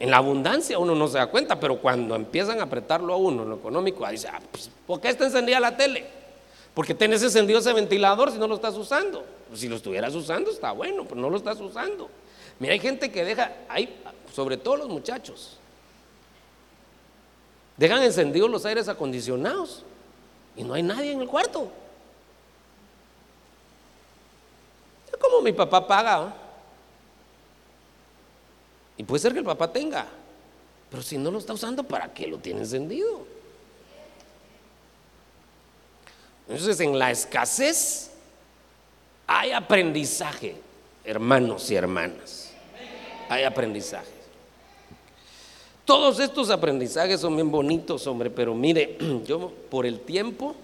[0.00, 3.44] En la abundancia uno no se da cuenta, pero cuando empiezan a apretarlo a uno
[3.44, 6.06] lo económico, dice, ah, pues, ¿por qué está encendida la tele?
[6.72, 9.22] Porque tenés encendido ese ventilador si no lo estás usando.
[9.54, 12.08] Si lo estuvieras usando está bueno, pero no lo estás usando.
[12.58, 13.52] Mira, hay gente que deja,
[14.34, 15.58] sobre todo los muchachos,
[17.76, 19.84] dejan encendidos los aires acondicionados
[20.56, 21.70] y no hay nadie en el cuarto.
[25.20, 26.34] Como mi papá paga.
[29.00, 30.04] Y puede ser que el papá tenga,
[30.90, 33.24] pero si no lo está usando, ¿para qué lo tiene encendido?
[36.46, 38.10] Entonces, en la escasez
[39.26, 40.54] hay aprendizaje,
[41.02, 42.52] hermanos y hermanas.
[43.30, 44.12] Hay aprendizaje.
[45.86, 50.54] Todos estos aprendizajes son bien bonitos, hombre, pero mire, yo por el tiempo,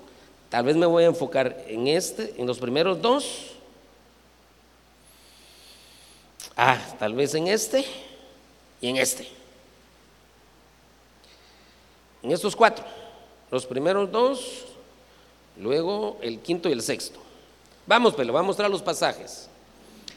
[0.50, 3.52] tal vez me voy a enfocar en este, en los primeros dos.
[6.54, 8.05] Ah, tal vez en este
[8.80, 9.28] y en este.
[12.22, 12.84] En estos cuatro.
[13.50, 14.66] Los primeros dos
[15.58, 17.18] Luego el quinto y el sexto.
[17.86, 19.48] Vamos, pero vamos a mostrar los pasajes.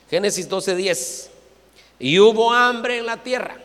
[0.10, 1.30] Génesis 12:10.
[2.00, 3.58] Y hubo hambre en la tierra.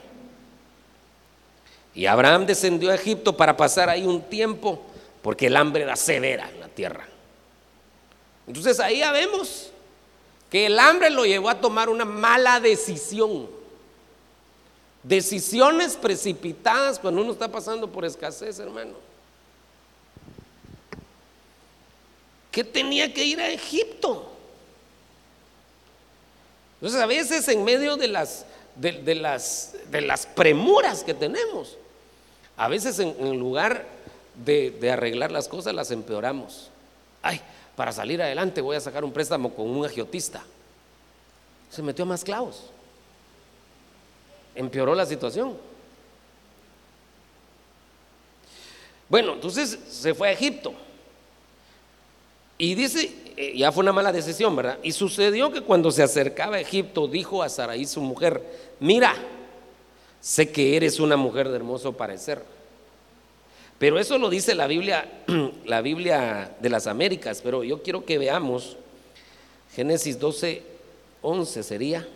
[1.95, 4.83] Y Abraham descendió a Egipto para pasar ahí un tiempo,
[5.23, 7.07] porque el hambre era severa en la tierra.
[8.47, 9.71] Entonces ahí ya vemos
[10.51, 13.49] que el hambre lo llevó a tomar una mala decisión.
[15.05, 18.95] Decisiones precipitadas cuando uno está pasando por escasez, hermano.
[22.55, 24.31] que tenía que ir a Egipto.
[26.75, 28.47] Entonces a veces en medio de las,
[28.77, 31.77] de, las, de las premuras que tenemos,
[32.57, 33.85] a veces en, lugar
[34.45, 36.71] de, de, arreglar las cosas las empeoramos.
[37.23, 37.41] Ay,
[37.75, 40.45] para salir adelante voy a sacar un préstamo con un agiotista.
[41.71, 42.71] Se metió a más clavos.
[44.55, 45.57] Empeoró la situación.
[49.09, 50.75] Bueno, entonces se fue a Egipto.
[52.57, 54.79] Y dice, eh, ya fue una mala decisión, ¿verdad?
[54.83, 58.43] Y sucedió que cuando se acercaba a Egipto, dijo a Saraí su mujer,
[58.81, 59.15] mira,
[60.21, 62.43] sé que eres una mujer de hermoso parecer.
[63.79, 65.23] Pero eso lo dice la Biblia,
[65.67, 68.77] la Biblia de las Américas, pero yo quiero que veamos
[69.75, 70.63] Génesis 12,
[71.23, 72.09] 11 sería,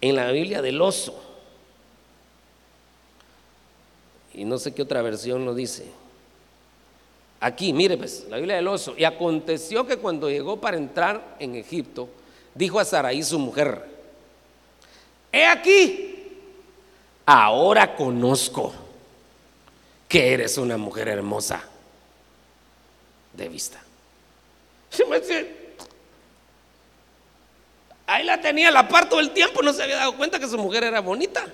[0.00, 1.22] en la Biblia del oso.
[4.34, 5.86] Y no sé qué otra versión lo dice.
[7.40, 8.94] Aquí, mire pues, la Biblia del oso.
[8.96, 12.08] Y aconteció que cuando llegó para entrar en Egipto,
[12.54, 13.84] dijo a Saraí su mujer,
[15.32, 16.38] he aquí,
[17.24, 18.72] ahora conozco
[20.08, 21.62] que eres una mujer hermosa
[23.32, 23.82] de vista.
[28.06, 30.56] Ahí la tenía la par todo el tiempo, no se había dado cuenta que su
[30.56, 31.44] mujer era bonita.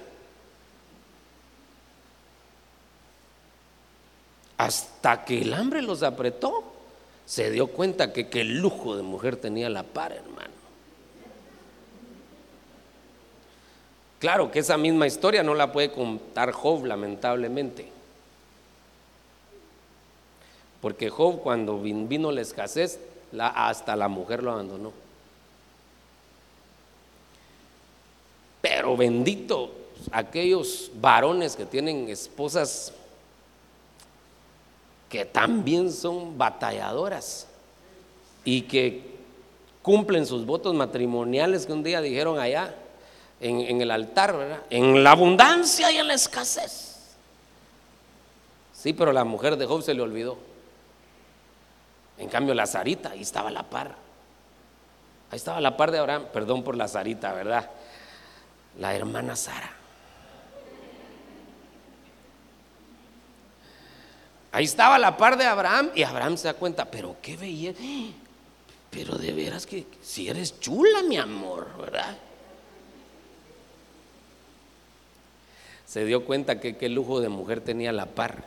[4.58, 6.62] Hasta que el hambre los apretó,
[7.24, 10.52] se dio cuenta que qué lujo de mujer tenía la par, hermano.
[14.18, 17.88] Claro que esa misma historia no la puede contar Job, lamentablemente.
[20.80, 23.00] Porque Job cuando vino la escasez,
[23.36, 25.01] hasta la mujer lo abandonó.
[28.62, 29.70] Pero bendito
[30.10, 32.94] aquellos varones que tienen esposas
[35.10, 37.46] que también son batalladoras
[38.44, 39.12] y que
[39.82, 42.74] cumplen sus votos matrimoniales que un día dijeron allá
[43.40, 44.62] en, el altar, ¿verdad?
[44.70, 47.14] En la abundancia y en la escasez.
[48.72, 50.38] Sí, pero la mujer de Job se le olvidó.
[52.18, 53.96] En cambio, la Sarita, ahí estaba la par.
[55.30, 57.68] Ahí estaba la par de Abraham, perdón por la Sarita, ¿verdad?
[58.78, 59.70] La hermana Sara.
[64.52, 67.72] Ahí estaba la par de Abraham y Abraham se da cuenta, pero qué veía,
[68.90, 72.18] pero de veras que si eres chula, mi amor, ¿verdad?
[75.86, 78.44] Se dio cuenta que qué lujo de mujer tenía la par.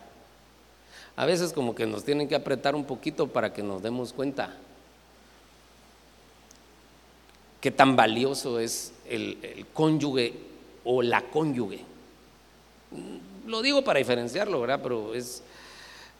[1.15, 4.55] A veces como que nos tienen que apretar un poquito para que nos demos cuenta
[7.65, 10.33] qué tan valioso es el, cónyuge
[10.83, 11.79] o la cónyuge.
[13.47, 14.81] Lo digo para diferenciarlo, ¿verdad?
[14.83, 15.41] Pero es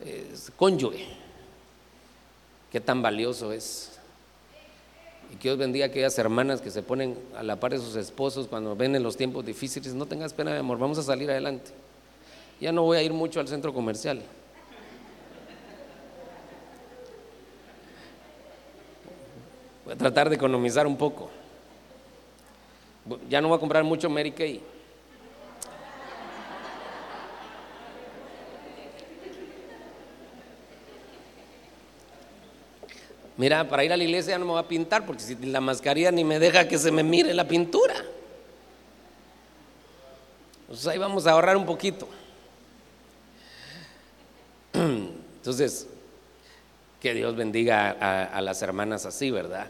[0.03, 1.05] es cónyuge.
[2.71, 3.91] Qué tan valioso es.
[5.31, 7.95] Y que Dios bendiga a aquellas hermanas que se ponen a la par de sus
[7.95, 9.93] esposos cuando ven en los tiempos difíciles.
[9.93, 11.69] No tengas pena, mi amor, vamos a salir adelante.
[12.59, 14.23] Ya no voy a ir mucho al centro comercial.
[19.85, 21.29] Voy a tratar de economizar un poco.
[23.29, 24.61] Ya no voy a comprar mucho Mary Kay.
[33.37, 35.61] Mira, para ir a la iglesia ya no me voy a pintar porque si la
[35.61, 37.95] mascarilla ni me deja que se me mire la pintura.
[40.61, 42.07] Entonces ahí vamos a ahorrar un poquito.
[44.73, 45.87] Entonces,
[47.05, 47.91] que Dios bendiga
[48.33, 49.67] a, las hermanas así, ¿verdad?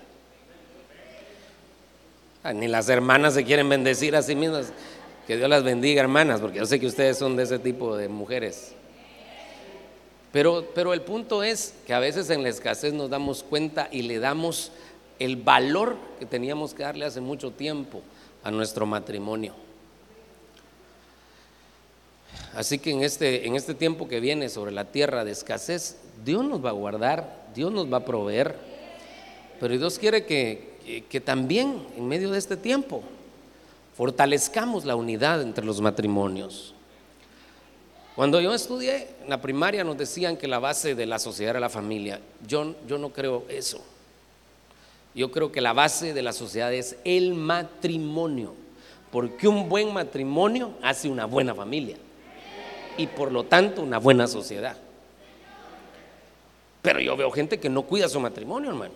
[2.45, 4.71] Ah, ni las hermanas se quieren bendecir a sí mismas.
[5.27, 8.07] Que Dios las bendiga, hermanas, porque yo sé que ustedes son de ese tipo de
[8.07, 8.73] mujeres.
[10.31, 14.03] Pero, pero el punto es que a veces en la escasez nos damos cuenta y
[14.03, 14.71] le damos
[15.19, 18.01] el valor que teníamos que darle hace mucho tiempo
[18.45, 19.64] a nuestro matrimonio.
[22.55, 26.45] Así que en este, en este tiempo que viene sobre la tierra de escasez, Dios
[26.45, 28.55] nos va a guardar, Dios nos va a proveer,
[29.59, 33.03] pero Dios quiere que, que también en medio de este tiempo
[33.97, 36.73] fortalezcamos la unidad entre los matrimonios.
[38.15, 41.59] Cuando yo estudié en la primaria nos decían que la base de la sociedad era
[41.59, 42.21] la familia.
[42.47, 43.83] Yo, yo no creo eso.
[45.13, 48.53] Yo creo que la base de la sociedad es el matrimonio,
[49.11, 51.97] porque un buen matrimonio hace una buena familia
[52.97, 54.77] y por lo tanto una buena sociedad.
[56.81, 58.93] Pero yo veo gente que no cuida su matrimonio, hermano.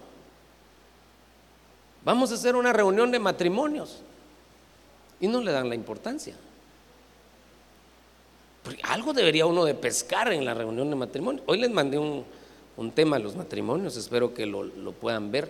[2.05, 4.01] Vamos a hacer una reunión de matrimonios
[5.19, 6.35] y no le dan la importancia.
[8.83, 11.41] Algo debería uno de pescar en la reunión de matrimonio.
[11.47, 12.25] Hoy les mandé un,
[12.93, 15.49] tema a los matrimonios, espero que lo, lo puedan ver.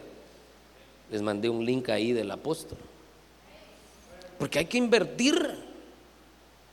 [1.11, 2.77] Les mandé un link ahí del apóstol.
[4.37, 5.68] Porque hay que invertir.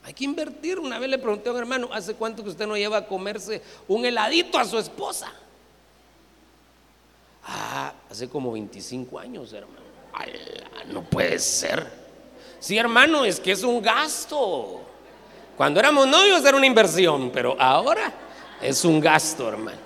[0.07, 0.79] Hay que invertir.
[0.79, 3.61] Una vez le pregunté a un hermano, ¿hace cuánto que usted no lleva a comerse
[3.89, 5.29] un heladito a su esposa?
[7.45, 9.81] Ah, hace como 25 años, hermano.
[10.93, 11.85] no puede ser.
[12.57, 14.79] Sí, hermano, es que es un gasto.
[15.57, 18.13] Cuando éramos novios era una inversión, pero ahora
[18.61, 19.79] es un gasto, hermano.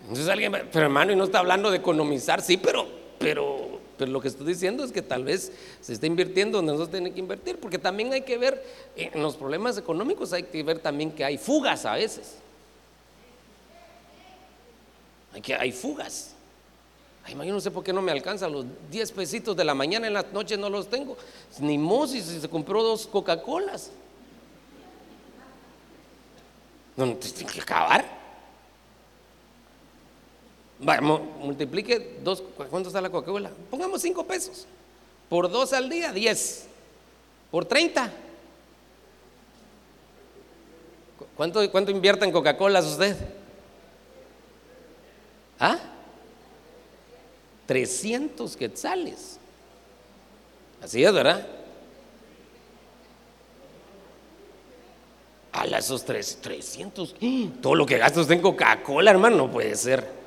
[0.00, 2.88] Entonces alguien, pero hermano, y no está hablando de economizar, sí, pero,
[3.20, 3.67] pero
[3.98, 7.14] pero lo que estoy diciendo es que tal vez se está invirtiendo donde nosotros tenemos
[7.14, 8.64] que invertir, porque también hay que ver,
[8.96, 12.36] en los problemas económicos hay que ver también que hay fugas a veces.
[15.34, 16.34] Hay que hay fugas.
[17.24, 20.06] Ay, yo no sé por qué no me alcanza los 10 pesitos de la mañana
[20.06, 21.16] en la noche no los tengo.
[21.60, 23.90] Ni Moses se compró dos Coca-Colas.
[26.96, 28.17] No, tiene que acabar
[30.78, 33.50] multiplique dos, ¿cuánto está la Coca-Cola?
[33.70, 34.66] Pongamos cinco pesos.
[35.28, 36.66] Por dos al día, diez.
[37.50, 38.12] Por treinta.
[41.36, 43.16] ¿Cuánto, cuánto invierte en Coca-Cola usted?
[45.58, 45.78] ¿Ah?
[47.66, 49.38] 300 quetzales.
[50.82, 51.46] Así es, ¿verdad?
[55.52, 57.16] A esos tres, 300.
[57.60, 60.17] Todo lo que gasta usted en Coca-Cola, hermano, no puede ser.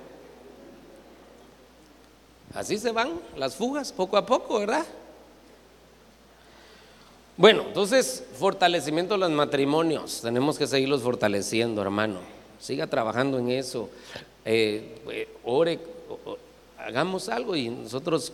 [2.54, 4.86] Así se van las fugas poco a poco, ¿verdad?
[7.38, 10.22] Bueno, entonces, fortalecimiento de los matrimonios.
[10.22, 12.20] Tenemos que seguirlos fortaleciendo, hermano.
[12.60, 13.90] Siga trabajando en eso.
[14.44, 15.80] Eh, eh, ore,
[16.78, 17.56] hagamos algo.
[17.56, 18.34] Y nosotros,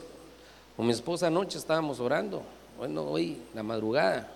[0.75, 2.41] con mi esposa anoche estábamos orando.
[2.77, 4.29] Bueno, hoy, la madrugada,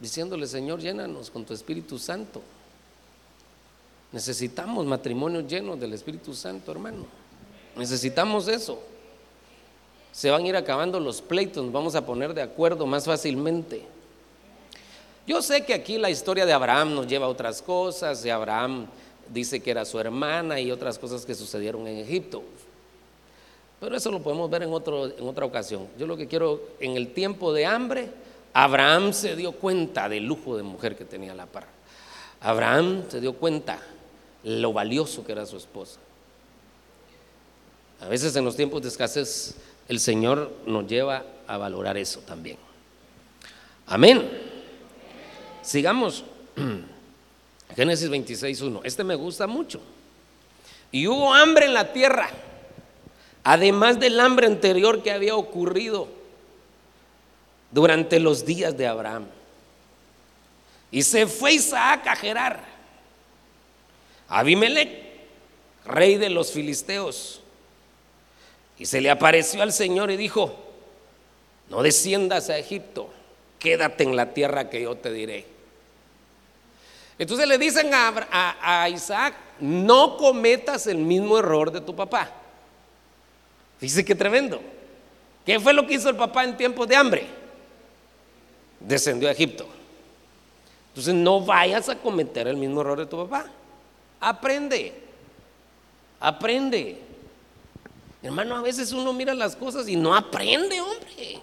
[0.00, 2.42] diciéndole, Señor, llénanos con tu Espíritu Santo.
[4.12, 7.21] Necesitamos matrimonios llenos del Espíritu Santo, hermano.
[7.76, 8.78] Necesitamos eso.
[10.12, 13.82] Se van a ir acabando los pleitos, nos vamos a poner de acuerdo más fácilmente.
[15.26, 18.86] Yo sé que aquí la historia de Abraham nos lleva a otras cosas, y Abraham
[19.32, 22.42] dice que era su hermana y otras cosas que sucedieron en Egipto.
[23.80, 25.88] Pero eso lo podemos ver en, otro, en otra ocasión.
[25.98, 28.10] Yo lo que quiero, en el tiempo de hambre,
[28.52, 31.66] Abraham se dio cuenta del lujo de mujer que tenía la par.
[32.40, 33.80] Abraham se dio cuenta
[34.44, 36.00] lo valioso que era su esposa.
[38.02, 39.54] A veces en los tiempos de escasez
[39.88, 42.58] el Señor nos lleva a valorar eso también.
[43.86, 44.28] Amén.
[45.62, 46.24] Sigamos.
[47.76, 48.80] Génesis 26.1.
[48.82, 49.80] Este me gusta mucho.
[50.90, 52.28] Y hubo hambre en la tierra,
[53.44, 56.08] además del hambre anterior que había ocurrido
[57.70, 59.26] durante los días de Abraham.
[60.90, 62.64] Y se fue Isaac a Gerar.
[64.28, 64.90] Abimelech,
[65.84, 67.41] rey de los filisteos,
[68.78, 70.54] y se le apareció al Señor y dijo,
[71.68, 73.10] no desciendas a Egipto,
[73.58, 75.46] quédate en la tierra que yo te diré.
[77.18, 82.30] Entonces le dicen a, Isaac, no cometas el mismo error de tu papá.
[83.80, 84.60] Dice que tremendo.
[85.46, 87.26] ¿Qué fue lo que hizo el papá en tiempos de hambre?
[88.80, 89.66] Descendió a Egipto.
[90.88, 93.46] Entonces no vayas a cometer el mismo error de tu papá.
[94.20, 94.92] aprende,
[96.20, 97.11] aprende.
[98.22, 101.42] Hermano, a veces uno mira las cosas y no aprende, hombre.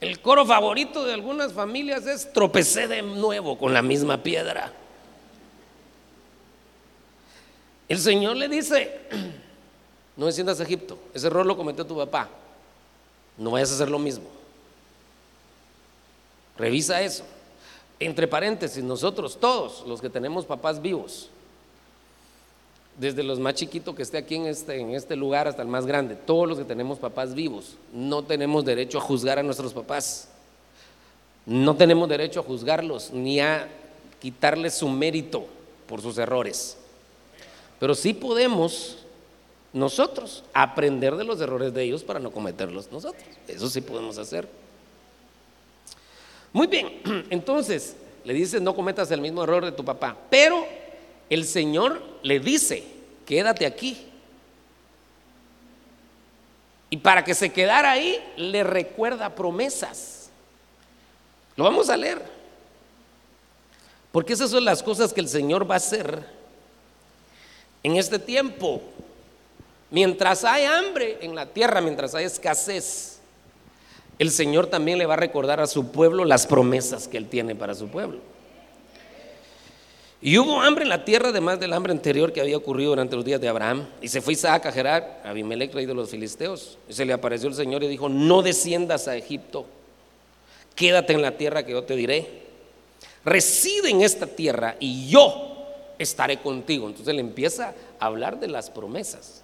[0.00, 4.72] El coro favorito de algunas familias es tropecé de nuevo con la misma piedra.
[7.88, 9.00] El Señor le dice,
[10.16, 12.28] no desciendas a Egipto, ese error lo cometió tu papá,
[13.36, 14.26] no vayas a hacer lo mismo.
[16.56, 17.24] Revisa eso.
[18.00, 21.30] Entre paréntesis, nosotros todos los que tenemos papás vivos,
[22.98, 25.86] desde los más chiquitos que esté aquí en este, en este lugar hasta el más
[25.86, 30.28] grande, todos los que tenemos papás vivos, no tenemos derecho a juzgar a nuestros papás.
[31.46, 33.68] No tenemos derecho a juzgarlos ni a
[34.20, 35.46] quitarles su mérito
[35.86, 36.76] por sus errores.
[37.80, 38.98] Pero sí podemos
[39.72, 43.24] nosotros aprender de los errores de ellos para no cometerlos nosotros.
[43.46, 44.48] Eso sí podemos hacer.
[46.52, 50.16] Muy bien, entonces le dice, no cometas el mismo error de tu papá.
[50.28, 50.66] Pero
[51.30, 52.84] el Señor le dice,
[53.26, 54.06] quédate aquí.
[56.90, 60.30] Y para que se quedara ahí, le recuerda promesas.
[61.56, 62.22] Lo vamos a leer.
[64.10, 66.24] Porque esas son las cosas que el Señor va a hacer
[67.82, 68.80] en este tiempo.
[69.90, 73.18] Mientras hay hambre en la tierra, mientras hay escasez,
[74.18, 77.54] el Señor también le va a recordar a su pueblo las promesas que Él tiene
[77.54, 78.20] para su pueblo.
[80.20, 83.24] Y hubo hambre en la tierra, además del hambre anterior que había ocurrido durante los
[83.24, 83.86] días de Abraham.
[84.02, 86.76] Y se fue Isaac a Gerar, Abimelech, rey de los filisteos.
[86.88, 89.66] Y se le apareció el Señor y dijo: No desciendas a Egipto,
[90.74, 92.48] quédate en la tierra que yo te diré.
[93.24, 95.66] Reside en esta tierra y yo
[95.98, 96.88] estaré contigo.
[96.88, 99.42] Entonces le empieza a hablar de las promesas.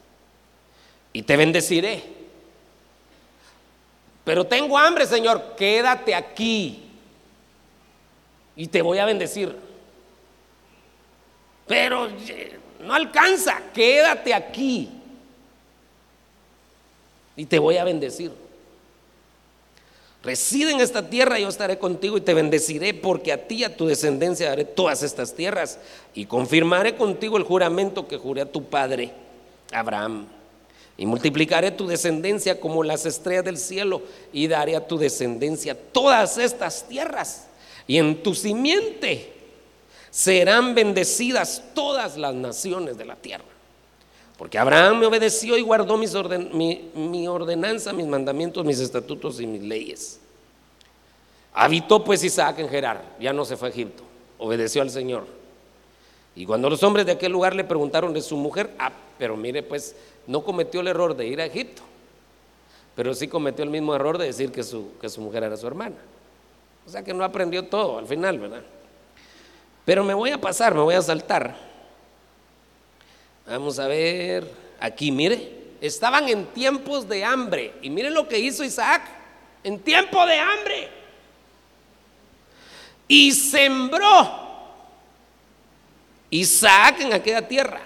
[1.13, 2.03] Y te bendeciré.
[4.25, 6.83] Pero tengo hambre, Señor, quédate aquí.
[8.57, 9.64] Y te voy a bendecir.
[11.67, 12.09] Pero
[12.81, 14.91] no alcanza, quédate aquí.
[17.37, 18.31] Y te voy a bendecir.
[20.23, 23.77] Reside en esta tierra, yo estaré contigo y te bendeciré, porque a ti y a
[23.77, 25.79] tu descendencia daré todas estas tierras.
[26.15, 29.13] Y confirmaré contigo el juramento que juré a tu padre,
[29.71, 30.27] Abraham.
[30.97, 34.01] Y multiplicaré tu descendencia como las estrellas del cielo,
[34.33, 37.49] y daré a tu descendencia todas estas tierras.
[37.87, 39.34] Y en tu simiente
[40.15, 43.43] serán bendecidas todas las naciones de la tierra.
[44.39, 46.15] Porque Abraham me obedeció y guardó mis
[46.95, 50.21] mi, ordenanza, mis mandamientos, mis estatutos y mis leyes.
[51.53, 54.05] Habitó pues Isaac en Gerar, ya no se fue a Egipto,
[54.39, 55.27] obedeció al Señor.
[56.37, 59.65] Y cuando los hombres de aquel lugar le preguntaron de su mujer, ah, pero mire
[59.65, 59.97] pues,
[60.29, 61.83] no cometió el error de ir a Egipto,
[62.95, 65.67] pero sí cometió el mismo error de decir que su, que su mujer era su
[65.67, 65.97] hermana.
[66.87, 68.63] O sea que no aprendió todo al final, ¿verdad?
[69.85, 71.57] Pero me voy a pasar, me voy a saltar.
[73.47, 77.75] Vamos a ver, aquí mire, estaban en tiempos de hambre.
[77.83, 79.03] Y miren lo que hizo Isaac,
[79.63, 80.89] en tiempo de hambre.
[83.07, 84.45] Y sembró
[86.31, 87.83] Isaac en aquella tierra.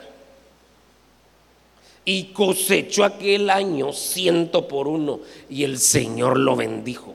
[2.04, 5.20] Y cosechó aquel año ciento por uno.
[5.50, 7.14] Y el Señor lo bendijo.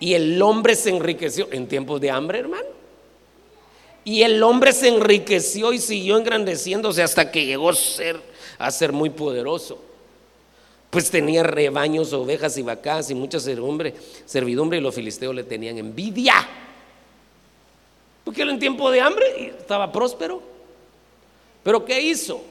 [0.00, 2.76] Y el hombre se enriqueció en tiempos de hambre, hermano.
[4.06, 9.82] Y el hombre se enriqueció y siguió engrandeciéndose hasta que llegó a ser, muy poderoso.
[10.90, 13.94] Pues tenía rebaños, ovejas y vacas y mucha servidumbre,
[14.24, 16.34] servidumbre y los filisteos le tenían envidia.
[18.22, 20.40] Porque él en tiempo de hambre estaba próspero.
[21.64, 22.44] Pero ¿qué hizo?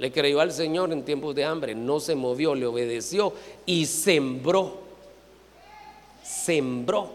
[0.00, 3.32] Le creyó al Señor en tiempos de hambre, no se movió, le obedeció
[3.64, 4.80] y sembró.
[6.24, 7.12] Sembró.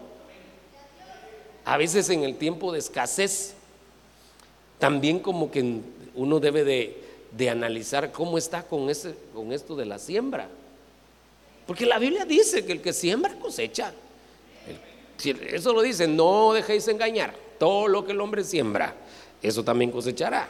[1.66, 3.56] A veces en el tiempo de escasez
[4.82, 5.76] también como que
[6.16, 10.48] uno debe de, analizar cómo está con, ese, con esto de la siembra.
[11.68, 13.92] Porque la Biblia dice que el que siembra cosecha.
[15.52, 17.32] Eso lo dice, no dejéis engañar.
[17.60, 18.96] Todo lo que el hombre siembra,
[19.40, 20.48] eso también cosechará.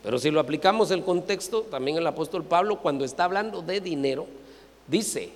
[0.00, 4.28] Pero si lo aplicamos el contexto, también el apóstol Pablo, cuando está hablando de dinero,
[4.86, 5.30] dice,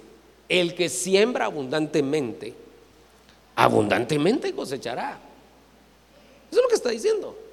[0.48, 2.54] el que siembra abundantemente,
[3.56, 5.18] abundantemente cosechará.
[6.48, 7.49] Eso es lo que está diciendo.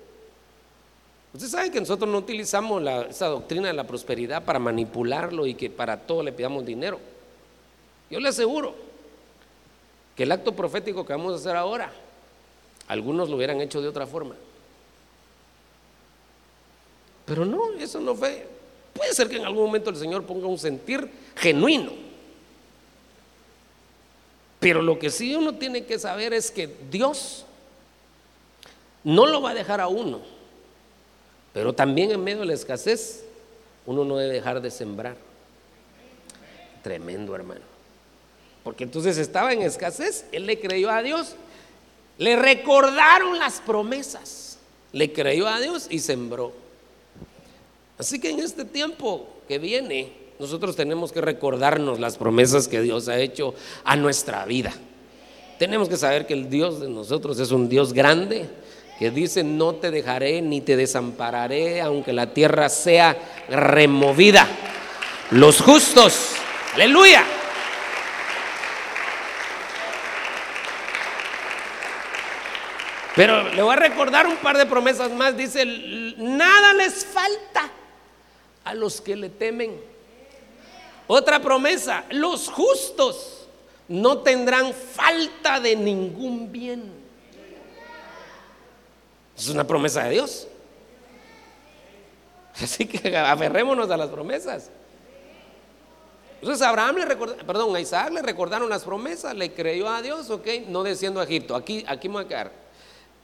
[1.34, 5.70] Ustedes saben que nosotros no utilizamos esa doctrina de la prosperidad para manipularlo y que
[5.70, 7.00] para todo le pidamos dinero.
[8.10, 8.74] Yo le aseguro
[10.16, 11.92] que el acto profético que vamos a hacer ahora,
[12.88, 14.36] algunos lo hubieran hecho de otra forma.
[17.26, 18.48] Pero no, eso no fue.
[18.94, 21.92] Puede ser que en algún momento el Señor ponga un sentir genuino.
[24.60, 27.46] Pero lo que sí uno tiene que saber es que Dios
[29.04, 30.37] no lo va a dejar a uno
[31.58, 33.24] Pero también en medio de la escasez,
[33.88, 35.16] uno no debe dejar de sembrar.
[36.84, 37.62] Tremendo, hermano.
[38.64, 41.34] Porque entonces estaba en escasez, él le creyó a Dios,
[42.20, 44.60] le recordaron las promesas,
[44.92, 46.54] le creyó a Dios y sembró.
[47.98, 53.08] Así que en este tiempo que viene, nosotros tenemos que recordarnos las promesas que Dios
[53.08, 54.76] ha hecho a nuestra vida.
[55.58, 58.48] Tenemos que saber que el Dios de nosotros es un Dios grande,
[58.98, 63.16] que dice, no te dejaré ni te desampararé, aunque la tierra sea
[63.48, 64.48] removida.
[65.32, 66.34] Los justos,
[66.74, 67.24] aleluya.
[73.16, 75.36] Pero le voy a recordar un par de promesas más.
[75.36, 75.66] Dice,
[76.18, 77.70] nada les falta
[78.64, 79.80] a los que le temen.
[81.08, 83.48] Otra promesa, los justos
[83.88, 86.97] no tendrán falta de ningún bien.
[89.38, 90.48] Es una promesa de Dios.
[92.62, 94.70] Así que aferrémonos a las promesas.
[96.42, 100.30] Entonces Abraham le recordó, perdón, a Isaac le recordaron las promesas, le creyó a Dios,
[100.30, 102.52] ok, no desciendo a Egipto, aquí, aquí me voy a quedar.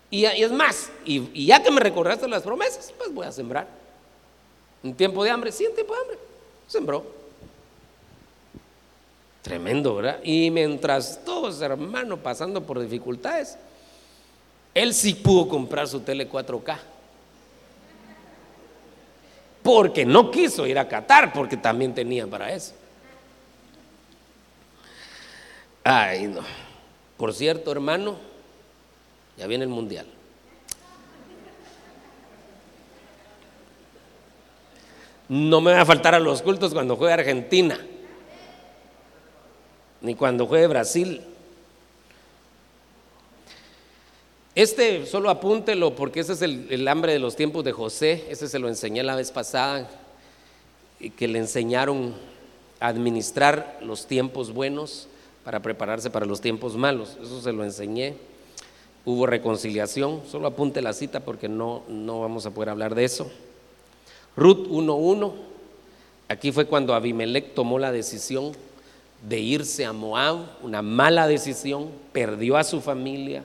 [0.09, 3.67] Y, es más, y, ya que me recordaste las promesas, pues voy a sembrar.
[4.83, 6.19] En tiempo de hambre, sí, en tiempo de hambre,
[6.67, 7.03] sembró.
[9.41, 10.19] Tremendo, ¿verdad?
[10.23, 13.57] Y mientras todos, hermano, pasando por dificultades,
[14.73, 16.77] él sí pudo comprar su tele 4K.
[19.61, 22.73] Porque no quiso ir a Qatar, porque también tenía para eso.
[25.83, 26.41] Ay, no.
[27.17, 28.17] Por cierto, hermano,
[29.37, 30.05] ya viene el mundial.
[35.29, 37.79] No me va a faltar a los cultos cuando juegue Argentina,
[40.01, 41.21] ni cuando juegue Brasil.
[44.55, 48.59] Este solo apúntelo porque ese es el, hambre de los tiempos de José, ese se
[48.59, 49.89] lo enseñé la vez pasada,
[51.17, 52.13] que le enseñaron
[52.79, 55.07] a administrar los tiempos buenos
[55.43, 58.13] para prepararse para los tiempos malos, eso se lo enseñé.
[59.05, 63.31] Hubo reconciliación, solo apunte la cita porque no, no vamos a poder hablar de eso.
[64.37, 65.33] Ruth 1.1,
[66.29, 68.51] aquí fue cuando Abimelech tomó la decisión
[69.27, 73.43] de irse a Moab, una mala decisión, perdió a su familia,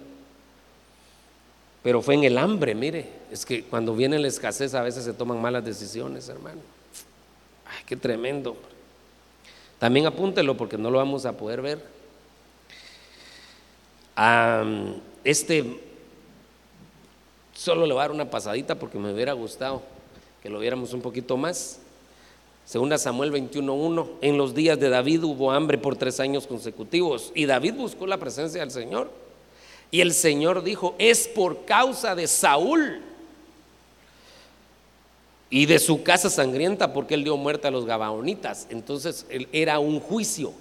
[1.89, 5.14] pero fue en el hambre, mire, es que cuando viene la escasez a veces se
[5.14, 6.61] toman malas decisiones, hermano.
[7.64, 8.59] Ay, qué tremendo.
[9.78, 11.82] También apúntelo porque no lo vamos a poder ver.
[15.24, 15.80] este,
[17.55, 19.80] solo le voy a dar una pasadita porque me hubiera gustado
[20.43, 21.80] que lo viéramos un poquito más.
[22.66, 27.47] Segunda Samuel 21.1, en los días de David hubo hambre por tres años consecutivos y
[27.47, 29.28] David buscó la presencia del Señor.
[29.91, 33.03] Y el Señor dijo, es por causa de Saúl
[35.51, 38.66] y de su casa sangrienta porque él dio muerte a los gabaonitas.
[38.70, 40.53] Entonces era un juicio,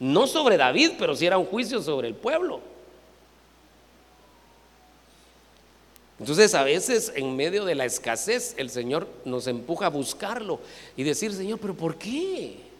[0.00, 2.60] no sobre David, pero sí era un juicio sobre el pueblo.
[6.18, 10.60] Entonces a veces en medio de la escasez el Señor nos empuja a buscarlo
[10.96, 12.71] y decir, Señor, pero ¿por qué?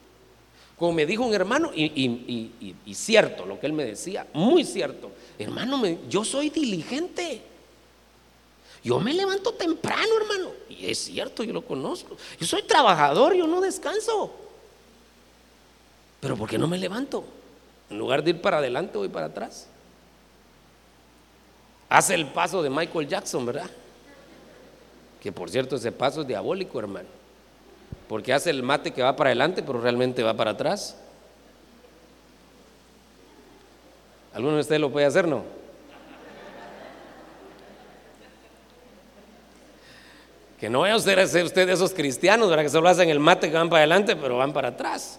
[0.82, 5.80] Como me dijo un hermano, y, cierto lo que él me decía, muy cierto, hermano,
[6.08, 7.40] yo soy diligente.
[8.82, 10.50] Yo me levanto temprano, hermano.
[10.68, 12.16] Y es cierto, yo lo conozco.
[12.40, 14.32] Yo soy trabajador, yo no descanso.
[16.18, 17.22] Pero ¿por qué no me levanto?
[17.88, 19.68] En lugar de ir para adelante, voy para atrás.
[21.88, 23.70] Hace el paso de Michael Jackson, ¿verdad?
[25.20, 27.21] Que por cierto ese paso es diabólico, hermano.
[28.12, 30.98] Porque hace el mate que va para adelante, pero realmente va para atrás.
[34.34, 35.42] ¿Alguno de ustedes lo puede hacer, no?
[40.60, 42.64] Que no vaya a ser usted de esos cristianos, ¿verdad?
[42.64, 45.18] Que solo hacen el mate que van para adelante, pero van para atrás.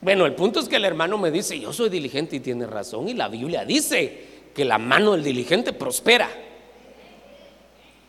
[0.00, 3.08] Bueno, el punto es que el hermano me dice, yo soy diligente y tiene razón,
[3.08, 6.28] y la Biblia dice que la mano del diligente prospera.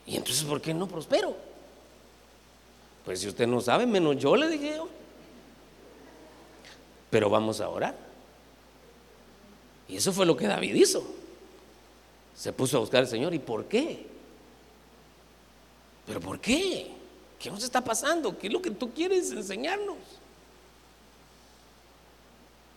[0.05, 1.35] Y entonces, ¿por qué no prospero?
[3.03, 4.79] Pues si usted no sabe, menos yo le dije.
[7.09, 7.95] Pero vamos a orar.
[9.87, 11.03] Y eso fue lo que David hizo.
[12.35, 13.33] Se puso a buscar al Señor.
[13.33, 14.07] ¿Y por qué?
[16.05, 16.91] ¿Pero por qué?
[17.39, 18.37] ¿Qué nos está pasando?
[18.37, 19.97] ¿Qué es lo que tú quieres enseñarnos?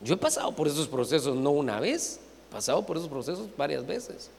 [0.01, 3.85] Yo he pasado por esos procesos no una vez, he pasado por esos procesos varias
[3.87, 4.31] veces.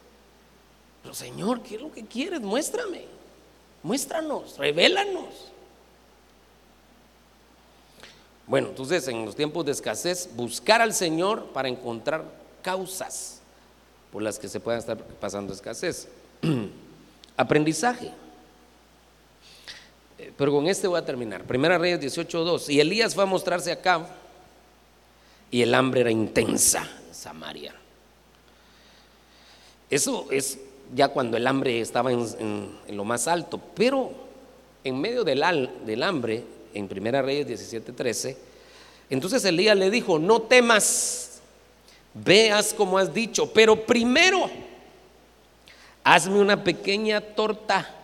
[1.13, 2.41] Señor, ¿qué es lo que quieres?
[2.41, 3.05] Muéstrame,
[3.83, 5.49] muéstranos, revélanos.
[8.47, 12.25] Bueno, entonces en los tiempos de escasez, buscar al Señor para encontrar
[12.63, 13.41] causas
[14.11, 16.07] por las que se pueda estar pasando escasez.
[17.37, 18.11] Aprendizaje.
[20.17, 21.43] Eh, pero con este voy a terminar.
[21.43, 22.69] Primera Reyes 18.2.
[22.69, 24.07] Y Elías fue a mostrarse acá
[25.51, 27.75] y el hambre era intensa en Samaria.
[29.89, 30.59] Eso es
[30.93, 34.11] ya cuando el hambre estaba en, lo más alto, pero
[34.83, 35.43] en medio del,
[35.85, 38.35] del hambre, en Primera Reyes 17.13,
[39.09, 41.41] entonces Elías le dijo, no temas,
[42.13, 44.49] veas como has dicho, pero primero
[46.03, 47.95] hazme una pequeña torta.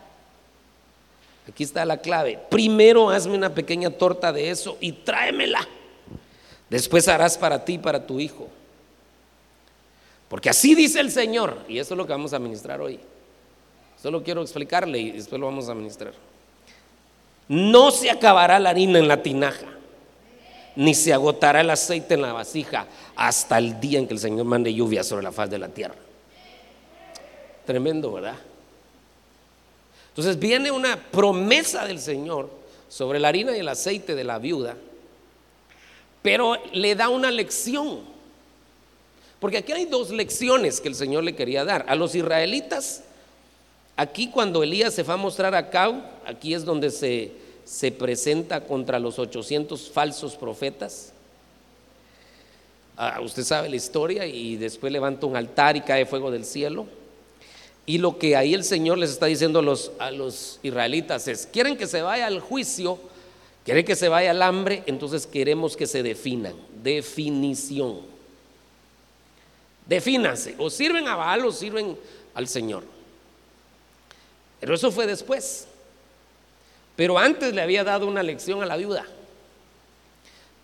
[1.47, 2.39] Aquí está la clave.
[2.49, 5.67] Primero hazme una pequeña torta de eso y tráemela.
[6.69, 8.49] Después harás para ti y para tu hijo.
[10.30, 11.59] Porque así dice el Señor.
[11.67, 12.99] Y eso es lo que vamos a ministrar hoy.
[14.01, 16.13] Solo quiero explicarle y después lo vamos a ministrar.
[17.47, 19.67] No se acabará la harina en la tinaja,
[20.76, 24.45] ni se agotará el aceite en la vasija hasta el día en que el Señor
[24.45, 25.95] mande lluvia sobre la faz de la tierra.
[27.65, 28.36] Tremendo, ¿verdad?
[30.09, 32.49] Entonces viene una promesa del Señor
[32.88, 34.78] sobre la harina y el aceite de la viuda,
[36.21, 38.14] pero le da una lección.
[39.46, 41.86] Porque aquí hay dos lecciones que el Señor le quería dar.
[41.88, 43.04] A los israelitas,
[43.96, 47.32] aquí cuando Elías se va a mostrar a Cau, aquí es donde se,
[47.64, 51.14] se presenta contra los 800 falsos profetas.
[52.98, 56.88] Ah, usted sabe la historia y después levanta un altar y cae fuego del cielo.
[57.86, 61.46] Y lo que ahí el Señor les está diciendo a los, a los israelitas es,
[61.46, 62.98] quieren que se vaya al juicio,
[63.64, 66.56] quieren que se vaya al hambre, entonces queremos que se definan.
[66.82, 68.14] Definición.
[69.86, 71.97] Defínanse, o sirven a Baal o sirven
[72.33, 72.83] al Señor.
[74.59, 75.67] Pero eso fue después.
[76.95, 79.05] Pero antes le había dado una lección a la viuda.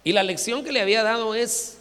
[0.04, 1.78] Y la lección que le había dado es,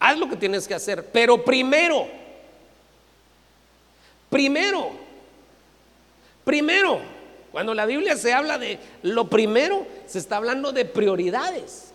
[0.00, 2.08] haz lo que tienes que hacer, pero primero
[4.30, 4.90] Primero,
[6.44, 7.00] primero,
[7.50, 11.92] cuando la Biblia se habla de lo primero, se está hablando de prioridades.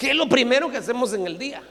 [0.00, 1.62] ¿Qué es lo primero que hacemos en el día?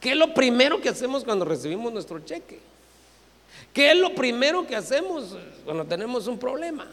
[0.00, 2.60] ¿Qué es lo primero que hacemos cuando recibimos nuestro cheque?
[3.74, 6.90] ¿Qué es lo primero que hacemos cuando tenemos un problema?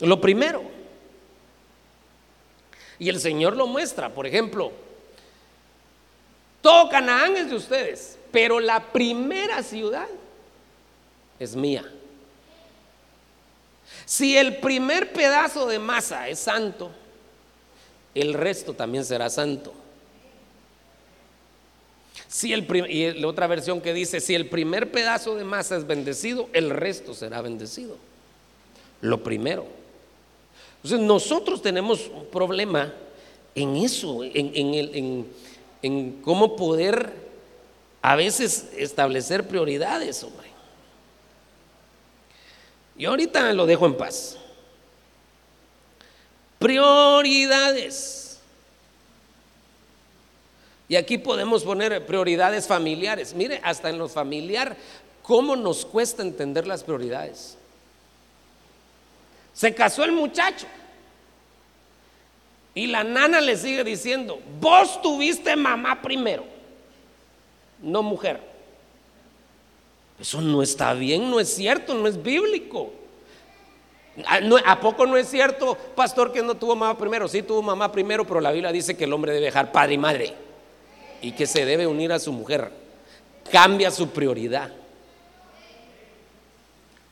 [0.00, 0.64] Lo primero.
[2.98, 4.72] Y el Señor lo muestra, por ejemplo,
[6.60, 10.08] todo Canaán es de ustedes, pero la primera ciudad
[11.38, 11.88] es mía.
[14.06, 16.90] Si el primer pedazo de masa es santo,
[18.14, 19.72] el resto también será santo.
[22.42, 26.48] El y la otra versión que dice, si el primer pedazo de masa es bendecido,
[26.52, 27.96] el resto será bendecido.
[29.00, 29.66] Lo primero.
[30.82, 32.92] Entonces nosotros tenemos un problema
[33.54, 35.26] en eso, en, en
[35.84, 37.12] en cómo poder
[38.00, 40.48] a veces establecer prioridades, hombre.
[42.96, 44.38] Y ahorita lo dejo en paz.
[46.58, 48.40] Prioridades.
[50.88, 53.34] Y aquí podemos poner prioridades familiares.
[53.34, 54.76] Mire, hasta en lo familiar,
[55.22, 57.56] ¿cómo nos cuesta entender las prioridades?
[59.52, 60.66] Se casó el muchacho.
[62.74, 66.44] Y la nana le sigue diciendo, vos tuviste mamá primero,
[67.80, 68.40] no mujer.
[70.20, 72.92] Eso no está bien, no es cierto, no es bíblico.
[74.26, 77.26] Ah, ¿A poco no es cierto, pastor, que no tuvo mamá primero?
[77.26, 79.98] Sí tuvo mamá primero, pero la Biblia dice que el hombre debe dejar padre y
[79.98, 80.34] madre
[81.20, 82.70] y que se debe unir a su mujer.
[83.50, 84.70] Cambia su prioridad.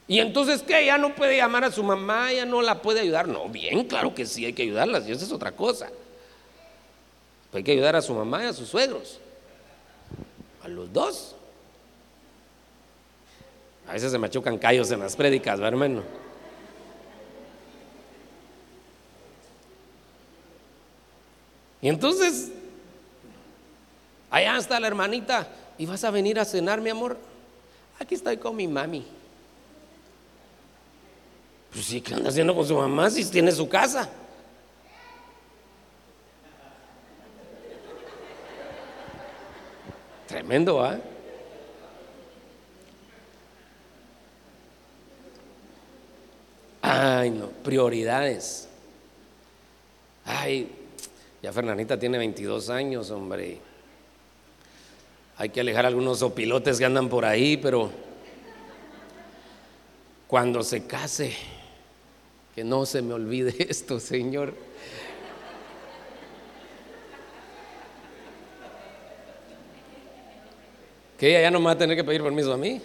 [0.07, 0.85] Y entonces, ¿qué?
[0.85, 3.27] Ya no puede llamar a su mamá, ya no la puede ayudar.
[3.27, 5.91] No, bien, claro que sí, hay que ayudarlas, y eso es otra cosa.
[7.53, 9.19] hay que ayudar a su mamá y a sus suegros.
[10.63, 11.35] A los dos.
[13.89, 16.22] A veces se me chocan callos en las prédicas, ¿verdad, hermano?
[21.83, 22.53] Y entonces,
[24.31, 27.19] allá está la hermanita, ¿y vas a venir a cenar, mi amor?
[27.99, 29.05] Aquí estoy con mi mami.
[31.73, 34.09] Pues sí, ¿qué anda haciendo con su mamá si tiene su casa?
[40.29, 40.99] Tremendo, ¿ah?
[46.81, 48.69] Ay, no, prioridades.
[50.25, 50.71] Ay,
[51.43, 53.59] ya Fernanita tiene 22 años, hombre.
[55.37, 57.91] Hay que alejar a algunos opilotes que andan por ahí, pero
[60.29, 61.35] cuando se case,
[62.55, 64.55] que no se me olvide esto, Señor.
[71.19, 72.81] Que ella ya no me va a tener que pedir permiso a mí.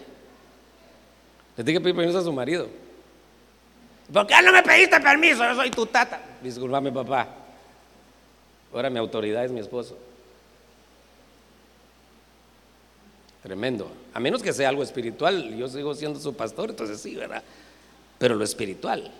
[1.55, 2.67] Le tiene que pedir permiso a su marido.
[4.11, 5.43] ¿Por qué no me pediste permiso?
[5.43, 6.19] Yo soy tu tata.
[6.41, 7.36] Disculpame, papá.
[8.73, 9.97] Ahora mi autoridad es mi esposo.
[13.43, 13.89] Tremendo.
[14.13, 17.43] A menos que sea algo espiritual, yo sigo siendo su pastor, entonces sí, ¿verdad?
[18.17, 19.11] Pero lo espiritual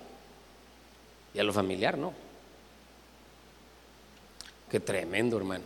[1.33, 2.13] y a lo familiar, no.
[4.69, 5.63] Qué tremendo, hermano.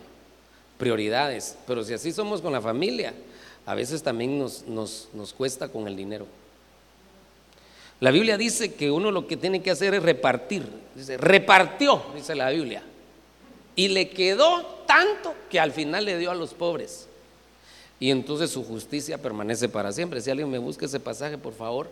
[0.78, 1.56] Prioridades.
[1.66, 3.14] Pero si así somos con la familia,
[3.66, 6.26] a veces también nos, nos, nos cuesta con el dinero.
[8.00, 10.64] La Biblia dice que uno lo que tiene que hacer es repartir.
[10.94, 12.82] Dice, repartió, dice la Biblia.
[13.74, 17.08] Y le quedó tanto que al final le dio a los pobres.
[17.98, 20.20] Y entonces su justicia permanece para siempre.
[20.20, 21.88] Si alguien me busca ese pasaje, por favor.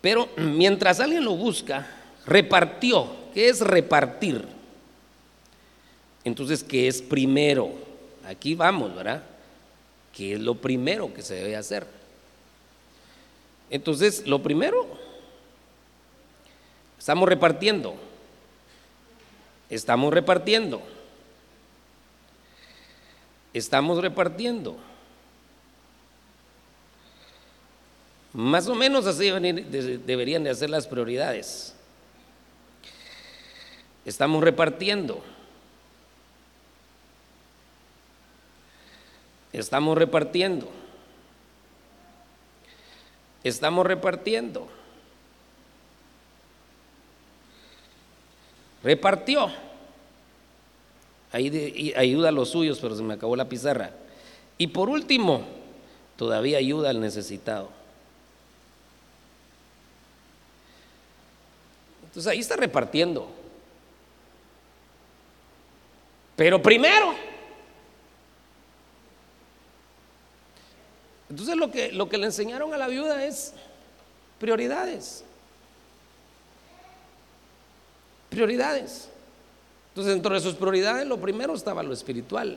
[0.00, 1.86] Pero mientras alguien lo busca,
[2.26, 3.06] repartió.
[3.32, 4.46] ¿Qué es repartir?
[6.24, 7.70] Entonces, ¿qué es primero?
[8.26, 9.22] Aquí vamos, ¿verdad?
[10.14, 11.86] ¿Qué es lo primero que se debe hacer?
[13.70, 14.86] Entonces, lo primero,
[16.98, 17.94] estamos repartiendo.
[19.70, 20.82] Estamos repartiendo.
[23.52, 24.76] Estamos repartiendo.
[28.32, 31.74] Más o menos así deberían de hacer las prioridades.
[34.04, 35.22] Estamos repartiendo.
[39.52, 40.70] Estamos repartiendo.
[43.42, 44.77] Estamos repartiendo.
[48.82, 49.48] Repartió.
[51.32, 53.90] Ahí ayuda a los suyos, pero se me acabó la pizarra.
[54.56, 55.42] Y por último,
[56.16, 57.70] todavía ayuda al necesitado.
[62.04, 63.30] Entonces ahí está repartiendo.
[66.34, 67.14] Pero primero,
[71.28, 73.52] entonces lo que, lo que le enseñaron a la viuda es
[74.38, 75.24] prioridades.
[78.38, 79.08] Prioridades.
[79.88, 82.56] Entonces dentro de sus prioridades lo primero estaba lo espiritual.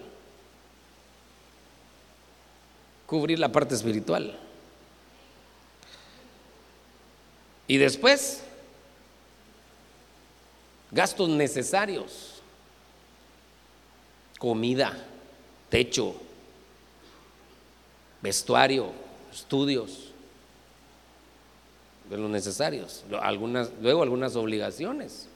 [3.07, 4.37] Cubrir la parte espiritual.
[7.67, 8.43] Y después
[10.91, 12.43] gastos necesarios,
[14.37, 14.95] comida,
[15.71, 16.13] techo,
[18.21, 18.91] vestuario,
[19.33, 20.11] estudios,
[22.07, 25.30] de los necesarios, algunas, luego algunas obligaciones,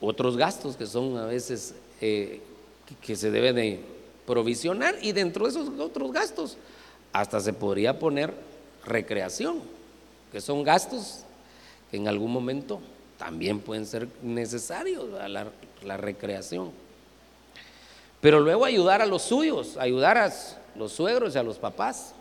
[0.00, 2.40] otros gastos que son a veces eh,
[3.00, 3.80] que se deben de
[4.26, 6.56] provisionar y dentro de esos otros gastos
[7.12, 8.32] hasta se podría poner
[8.84, 9.60] recreación,
[10.32, 11.24] que son gastos
[11.90, 12.80] que en algún momento
[13.18, 15.46] también pueden ser necesarios la,
[15.82, 16.70] la recreación.
[18.20, 20.32] Pero luego ayudar a los suyos, ayudar a
[20.76, 22.14] los suegros y a los papás.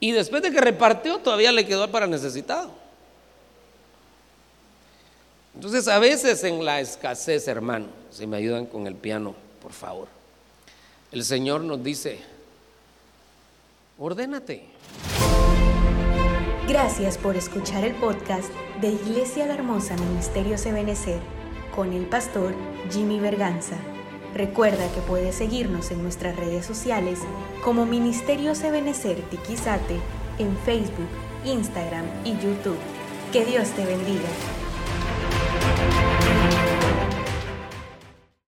[0.00, 2.83] Y después de que repartió, todavía le quedó para necesitado.
[5.54, 10.08] Entonces, a veces en la escasez, hermano, si me ayudan con el piano, por favor,
[11.12, 12.18] el Señor nos dice,
[13.98, 14.64] ordénate.
[16.66, 18.50] Gracias por escuchar el podcast
[18.80, 21.20] de Iglesia La Hermosa Ministerio Ebenecer
[21.74, 22.54] con el pastor
[22.90, 23.76] Jimmy Berganza.
[24.34, 27.20] Recuerda que puedes seguirnos en nuestras redes sociales
[27.62, 30.00] como Ministerio Ebenecer Tiquizate
[30.38, 31.08] en Facebook,
[31.44, 32.78] Instagram y YouTube.
[33.32, 34.28] Que Dios te bendiga.